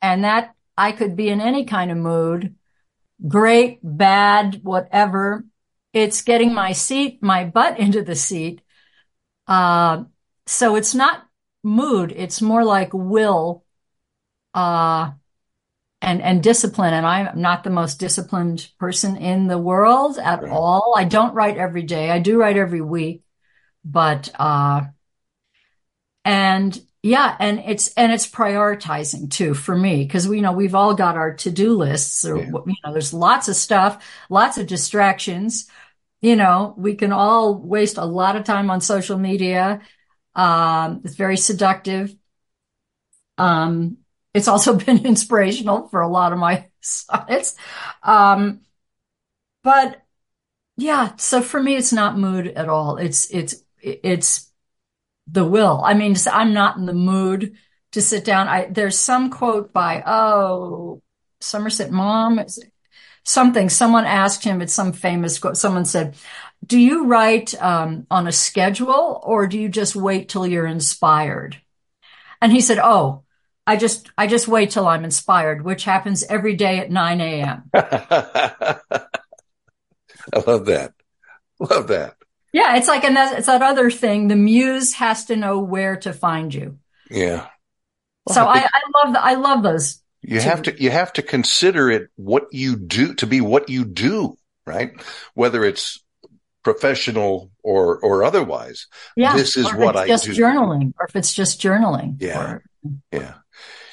And 0.00 0.24
that 0.24 0.54
I 0.78 0.92
could 0.92 1.14
be 1.14 1.28
in 1.28 1.42
any 1.42 1.66
kind 1.66 1.90
of 1.90 1.98
mood, 1.98 2.54
great, 3.28 3.80
bad, 3.82 4.60
whatever. 4.62 5.44
It's 5.92 6.22
getting 6.22 6.54
my 6.54 6.72
seat, 6.72 7.22
my 7.22 7.44
butt 7.44 7.78
into 7.78 8.02
the 8.02 8.14
seat. 8.14 8.62
Uh, 9.46 10.04
so 10.46 10.76
it's 10.76 10.94
not 10.94 11.26
mood. 11.62 12.14
It's 12.16 12.40
more 12.40 12.64
like 12.64 12.94
will. 12.94 13.64
Uh, 14.54 15.10
and 16.02 16.22
and 16.22 16.42
discipline 16.42 16.94
and 16.94 17.06
i'm 17.06 17.40
not 17.40 17.64
the 17.64 17.70
most 17.70 17.98
disciplined 17.98 18.68
person 18.78 19.16
in 19.16 19.46
the 19.46 19.58
world 19.58 20.18
at 20.18 20.42
right. 20.42 20.52
all 20.52 20.94
i 20.96 21.04
don't 21.04 21.34
write 21.34 21.56
every 21.56 21.82
day 21.82 22.10
i 22.10 22.18
do 22.18 22.38
write 22.38 22.56
every 22.56 22.80
week 22.80 23.22
but 23.84 24.30
uh 24.38 24.82
and 26.24 26.80
yeah 27.02 27.34
and 27.38 27.62
it's 27.66 27.92
and 27.94 28.12
it's 28.12 28.30
prioritizing 28.30 29.30
too 29.30 29.54
for 29.54 29.76
me 29.76 30.04
because 30.04 30.28
we 30.28 30.36
you 30.36 30.42
know 30.42 30.52
we've 30.52 30.74
all 30.74 30.94
got 30.94 31.16
our 31.16 31.34
to-do 31.34 31.74
lists 31.74 32.24
or 32.24 32.36
yeah. 32.36 32.50
you 32.66 32.74
know 32.84 32.92
there's 32.92 33.14
lots 33.14 33.48
of 33.48 33.56
stuff 33.56 34.04
lots 34.28 34.58
of 34.58 34.66
distractions 34.66 35.66
you 36.20 36.36
know, 36.36 36.74
we 36.76 36.94
can 36.94 37.12
all 37.12 37.54
waste 37.54 37.96
a 37.96 38.04
lot 38.04 38.36
of 38.36 38.44
time 38.44 38.70
on 38.70 38.80
social 38.80 39.18
media. 39.18 39.80
Um, 40.34 41.00
it's 41.04 41.14
very 41.14 41.36
seductive. 41.36 42.14
Um, 43.38 43.98
it's 44.34 44.48
also 44.48 44.74
been 44.84 45.04
inspirational 45.06 45.88
for 45.88 46.00
a 46.00 46.08
lot 46.08 46.32
of 46.32 46.38
my 46.38 46.66
sonnets. 46.80 47.56
Um, 48.02 48.60
but 49.62 50.02
yeah, 50.76 51.16
so 51.16 51.42
for 51.42 51.62
me, 51.62 51.76
it's 51.76 51.92
not 51.92 52.18
mood 52.18 52.48
at 52.48 52.68
all. 52.68 52.96
It's, 52.96 53.30
it's, 53.30 53.56
it's 53.82 54.50
the 55.26 55.44
will. 55.44 55.82
I 55.84 55.94
mean, 55.94 56.16
I'm 56.30 56.52
not 56.52 56.76
in 56.76 56.86
the 56.86 56.94
mood 56.94 57.56
to 57.92 58.00
sit 58.00 58.24
down. 58.24 58.48
I, 58.48 58.66
there's 58.66 58.98
some 58.98 59.30
quote 59.30 59.72
by, 59.72 60.02
oh, 60.06 61.02
Somerset 61.40 61.90
Maugham, 61.90 62.44
something, 63.24 63.68
someone 63.68 64.04
asked 64.04 64.44
him, 64.44 64.62
it's 64.62 64.72
some 64.72 64.92
famous 64.92 65.38
quote. 65.38 65.56
Someone 65.56 65.84
said, 65.84 66.16
do 66.64 66.78
you 66.78 67.06
write, 67.06 67.60
um, 67.62 68.06
on 68.10 68.26
a 68.26 68.32
schedule 68.32 69.20
or 69.22 69.46
do 69.46 69.58
you 69.58 69.68
just 69.68 69.96
wait 69.96 70.28
till 70.28 70.46
you're 70.46 70.66
inspired? 70.66 71.60
And 72.40 72.52
he 72.52 72.60
said, 72.60 72.78
oh, 72.78 73.24
I 73.70 73.76
just, 73.76 74.10
I 74.18 74.26
just 74.26 74.48
wait 74.48 74.70
till 74.70 74.86
I'm 74.86 75.04
inspired, 75.04 75.64
which 75.64 75.84
happens 75.84 76.24
every 76.24 76.54
day 76.54 76.78
at 76.78 76.90
9 76.90 77.20
a.m. 77.20 77.70
I 77.74 78.80
love 80.46 80.66
that. 80.66 80.92
Love 81.58 81.88
that. 81.88 82.16
Yeah. 82.52 82.76
It's 82.76 82.88
like, 82.88 83.04
and 83.04 83.16
that, 83.16 83.38
it's 83.38 83.46
that 83.46 83.62
other 83.62 83.90
thing. 83.90 84.28
The 84.28 84.36
muse 84.36 84.94
has 84.94 85.26
to 85.26 85.36
know 85.36 85.60
where 85.60 85.96
to 85.96 86.12
find 86.12 86.52
you. 86.52 86.78
Yeah. 87.10 87.46
Well, 88.26 88.34
so 88.34 88.44
I, 88.44 88.58
I, 88.58 89.04
love, 89.04 89.16
I 89.18 89.34
love 89.34 89.62
those 89.62 90.00
you 90.22 90.40
have 90.40 90.62
to 90.62 90.82
you 90.82 90.90
have 90.90 91.12
to 91.14 91.22
consider 91.22 91.90
it 91.90 92.10
what 92.16 92.48
you 92.52 92.76
do 92.76 93.14
to 93.14 93.26
be 93.26 93.40
what 93.40 93.68
you 93.68 93.84
do, 93.84 94.36
right? 94.66 94.92
Whether 95.34 95.64
it's 95.64 96.04
professional 96.62 97.50
or 97.62 97.98
or 97.98 98.22
otherwise. 98.22 98.86
Yeah, 99.16 99.34
this 99.34 99.56
is 99.56 99.72
what 99.72 99.96
I 99.96 100.06
just 100.06 100.26
do. 100.26 100.32
journaling, 100.32 100.92
or 100.98 101.06
if 101.06 101.16
it's 101.16 101.32
just 101.32 101.60
journaling. 101.60 102.16
Yeah, 102.20 102.38
or, 102.42 102.64
yeah. 103.10 103.34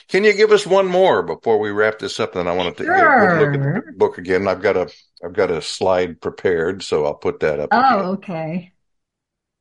Can 0.09 0.23
you 0.23 0.33
give 0.33 0.51
us 0.51 0.65
one 0.65 0.87
more 0.87 1.21
before 1.21 1.59
we 1.59 1.71
wrap 1.71 1.99
this 1.99 2.19
up? 2.19 2.33
Then 2.33 2.47
I 2.47 2.55
want 2.55 2.77
to 2.77 2.83
sure. 2.83 2.95
yeah, 2.95 3.39
look 3.39 3.53
at 3.53 3.85
the 3.85 3.93
book 3.93 4.17
again. 4.17 4.47
I've 4.47 4.61
got 4.61 4.77
a 4.77 4.89
I've 5.23 5.33
got 5.33 5.51
a 5.51 5.61
slide 5.61 6.21
prepared, 6.21 6.83
so 6.83 7.05
I'll 7.05 7.15
put 7.15 7.41
that 7.41 7.59
up. 7.59 7.69
Oh, 7.71 7.77
again. 7.77 8.05
okay. 8.05 8.71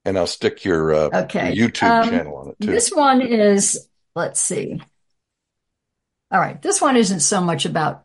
And 0.05 0.17
I'll 0.17 0.29
stick 0.29 0.65
your, 0.65 0.95
uh, 0.95 1.23
okay. 1.25 1.53
your 1.53 1.69
YouTube 1.69 2.05
um, 2.05 2.11
channel 2.11 2.37
on 2.37 2.49
it 2.51 2.57
too. 2.61 2.71
This 2.71 2.93
one 2.93 3.23
is 3.23 3.89
let's 4.15 4.41
see. 4.41 4.81
All 6.31 6.41
right. 6.41 6.61
This 6.61 6.81
one 6.81 6.97
isn't 6.97 7.21
so 7.21 7.41
much 7.41 7.67
about, 7.67 8.05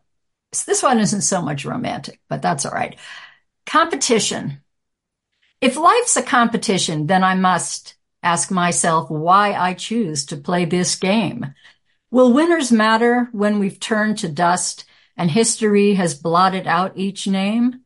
this 0.66 0.82
one 0.82 1.00
isn't 1.00 1.22
so 1.22 1.42
much 1.42 1.64
romantic, 1.64 2.20
but 2.28 2.42
that's 2.42 2.64
all 2.64 2.72
right. 2.72 2.96
Competition. 3.66 4.60
If 5.60 5.76
life's 5.76 6.16
a 6.16 6.22
competition, 6.22 7.06
then 7.06 7.24
I 7.24 7.34
must 7.34 7.94
ask 8.22 8.50
myself 8.50 9.10
why 9.10 9.54
I 9.54 9.74
choose 9.74 10.26
to 10.26 10.36
play 10.36 10.64
this 10.64 10.94
game. 10.96 11.54
Will 12.12 12.32
winners 12.32 12.70
matter 12.70 13.30
when 13.32 13.58
we've 13.58 13.80
turned 13.80 14.18
to 14.18 14.28
dust 14.28 14.84
and 15.16 15.30
history 15.30 15.94
has 15.94 16.14
blotted 16.14 16.66
out 16.66 16.92
each 16.94 17.26
name? 17.26 17.80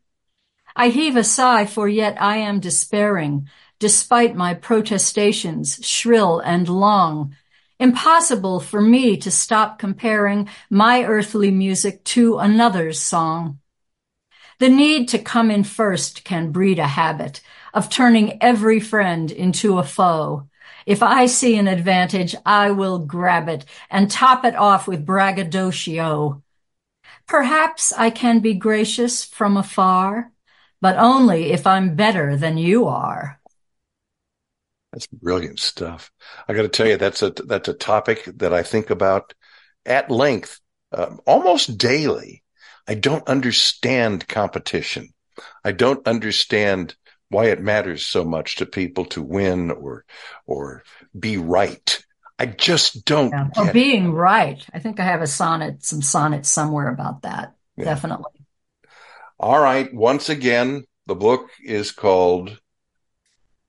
I 0.75 0.89
heave 0.89 1.17
a 1.17 1.23
sigh, 1.25 1.65
for 1.65 1.89
yet 1.89 2.21
I 2.21 2.39
am 2.39 2.59
despairing, 2.61 3.49
despite 3.79 4.35
my 4.35 4.53
protestations, 4.53 5.79
shrill 5.83 6.41
and 6.41 6.69
long, 6.69 7.37
Impossible 7.79 8.59
for 8.59 8.81
me 8.81 9.17
to 9.19 9.31
stop 9.31 9.79
comparing 9.79 10.49
my 10.71 11.05
earthly 11.05 11.51
music 11.51 12.03
to 12.05 12.39
another's 12.39 12.99
song. 12.99 13.61
The 14.59 14.71
need 14.71 15.09
to 15.11 15.19
come 15.19 15.51
in 15.51 15.63
first 15.63 16.25
can 16.25 16.53
breed 16.53 16.79
a 16.79 16.87
habit 16.87 17.43
of 17.75 17.91
turning 17.91 18.43
every 18.43 18.81
friend 18.81 19.31
into 19.31 19.79
a 19.79 19.85
foe. 19.85 20.49
If 20.87 21.03
I 21.03 21.27
see 21.27 21.57
an 21.57 21.67
advantage, 21.67 22.37
I 22.47 22.71
will 22.71 23.01
grab 23.01 23.49
it 23.49 23.65
and 23.91 24.09
top 24.11 24.45
it 24.45 24.55
off 24.55 24.87
with 24.87 25.05
braggadocio. 25.05 26.43
Perhaps 27.27 27.93
I 27.93 28.11
can 28.11 28.39
be 28.39 28.55
gracious 28.55 29.25
from 29.25 29.57
afar, 29.57 30.31
but 30.81 30.97
only 30.97 31.53
if 31.53 31.67
I'm 31.67 31.97
better 31.97 32.37
than 32.37 32.57
you 32.57 32.87
are. 32.87 33.41
That's 34.93 35.09
brilliant 35.09 35.59
stuff. 35.59 36.11
I 36.49 36.55
got 36.55 36.63
to 36.63 36.69
tell 36.69 36.87
you, 36.87 36.97
that's 36.97 37.23
a 37.23 37.31
that's 37.31 37.69
a 37.69 37.75
topic 37.75 38.25
that 38.37 38.55
I 38.55 38.63
think 38.63 38.91
about 38.91 39.35
at 39.85 40.11
length, 40.11 40.61
uh, 40.93 41.17
almost 41.27 41.77
daily. 41.77 42.43
I 42.89 42.95
don't 42.95 43.29
understand 43.29 44.29
competition. 44.29 45.13
I 45.65 45.73
don't 45.73 46.07
understand 46.07 46.95
why 47.29 47.47
it 47.47 47.61
matters 47.61 48.05
so 48.05 48.25
much 48.25 48.57
to 48.57 48.67
people 48.67 49.05
to 49.07 49.23
win 49.23 49.71
or 49.71 50.05
or 50.47 50.83
be 51.19 51.37
right. 51.37 52.03
I 52.39 52.47
just 52.47 53.05
don't. 53.05 53.31
Yeah. 53.31 53.49
Or 53.57 53.73
being 53.73 54.07
it. 54.07 54.11
right. 54.11 54.65
I 54.73 54.79
think 54.79 55.01
I 55.01 55.05
have 55.05 55.23
a 55.23 55.27
sonnet, 55.27 55.85
some 55.85 56.03
sonnets 56.03 56.49
somewhere 56.49 56.89
about 56.89 57.23
that. 57.23 57.55
Yeah. 57.77 57.85
Definitely. 57.85 58.33
All 59.39 59.59
right. 59.59 59.93
Once 59.93 60.29
again, 60.29 60.85
the 61.07 61.15
book 61.15 61.51
is 61.63 61.93
called 61.93 62.59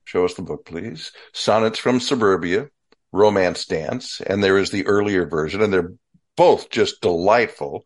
Show 0.08 0.24
us 0.24 0.32
the 0.32 0.42
book, 0.42 0.64
please. 0.64 1.12
Sonnets 1.34 1.78
from 1.78 2.00
Suburbia, 2.00 2.70
Romance 3.12 3.66
Dance, 3.66 4.22
and 4.22 4.42
there 4.42 4.56
is 4.56 4.70
the 4.70 4.86
earlier 4.86 5.26
version, 5.26 5.60
and 5.60 5.70
they're 5.70 5.92
both 6.34 6.70
just 6.70 7.02
delightful. 7.02 7.84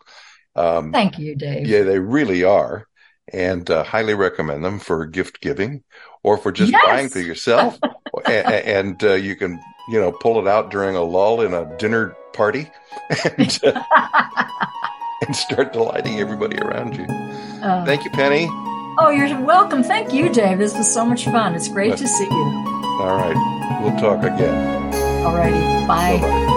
Um, 0.54 0.92
Thank 0.92 1.18
you, 1.18 1.34
Dave. 1.34 1.66
Yeah, 1.66 1.82
they 1.82 1.98
really 1.98 2.44
are, 2.44 2.86
and 3.32 3.70
uh, 3.70 3.84
highly 3.84 4.14
recommend 4.14 4.64
them 4.64 4.78
for 4.78 5.06
gift 5.06 5.40
giving 5.40 5.82
or 6.22 6.36
for 6.36 6.52
just 6.52 6.72
yes! 6.72 6.82
buying 6.84 7.08
for 7.08 7.20
yourself. 7.20 7.78
and, 8.26 8.46
and 8.46 9.04
uh, 9.04 9.14
you 9.14 9.36
can, 9.36 9.60
you 9.88 10.00
know, 10.00 10.12
pull 10.12 10.38
it 10.40 10.48
out 10.48 10.70
during 10.70 10.96
a 10.96 11.02
lull 11.02 11.40
in 11.40 11.54
a 11.54 11.76
dinner 11.78 12.16
party, 12.32 12.70
and, 13.38 13.60
uh, 13.64 13.82
and 15.26 15.36
start 15.36 15.72
delighting 15.72 16.20
everybody 16.20 16.58
around 16.58 16.96
you. 16.96 17.04
Uh, 17.62 17.84
Thank 17.84 18.04
you, 18.04 18.10
Penny. 18.10 18.48
Oh, 18.98 19.10
you're 19.10 19.40
welcome. 19.40 19.82
Thank 19.82 20.12
you, 20.12 20.28
Dave. 20.28 20.58
This 20.58 20.76
was 20.76 20.92
so 20.92 21.04
much 21.04 21.24
fun. 21.24 21.54
It's 21.54 21.68
great 21.68 21.96
to 21.96 22.06
see 22.06 22.24
you. 22.24 22.72
All 23.00 23.16
right. 23.16 23.80
We'll 23.82 23.98
talk 23.98 24.22
again. 24.22 24.94
All 25.24 25.34
righty. 25.34 25.58
Bye. 25.86 26.18
Bye-bye. 26.20 26.51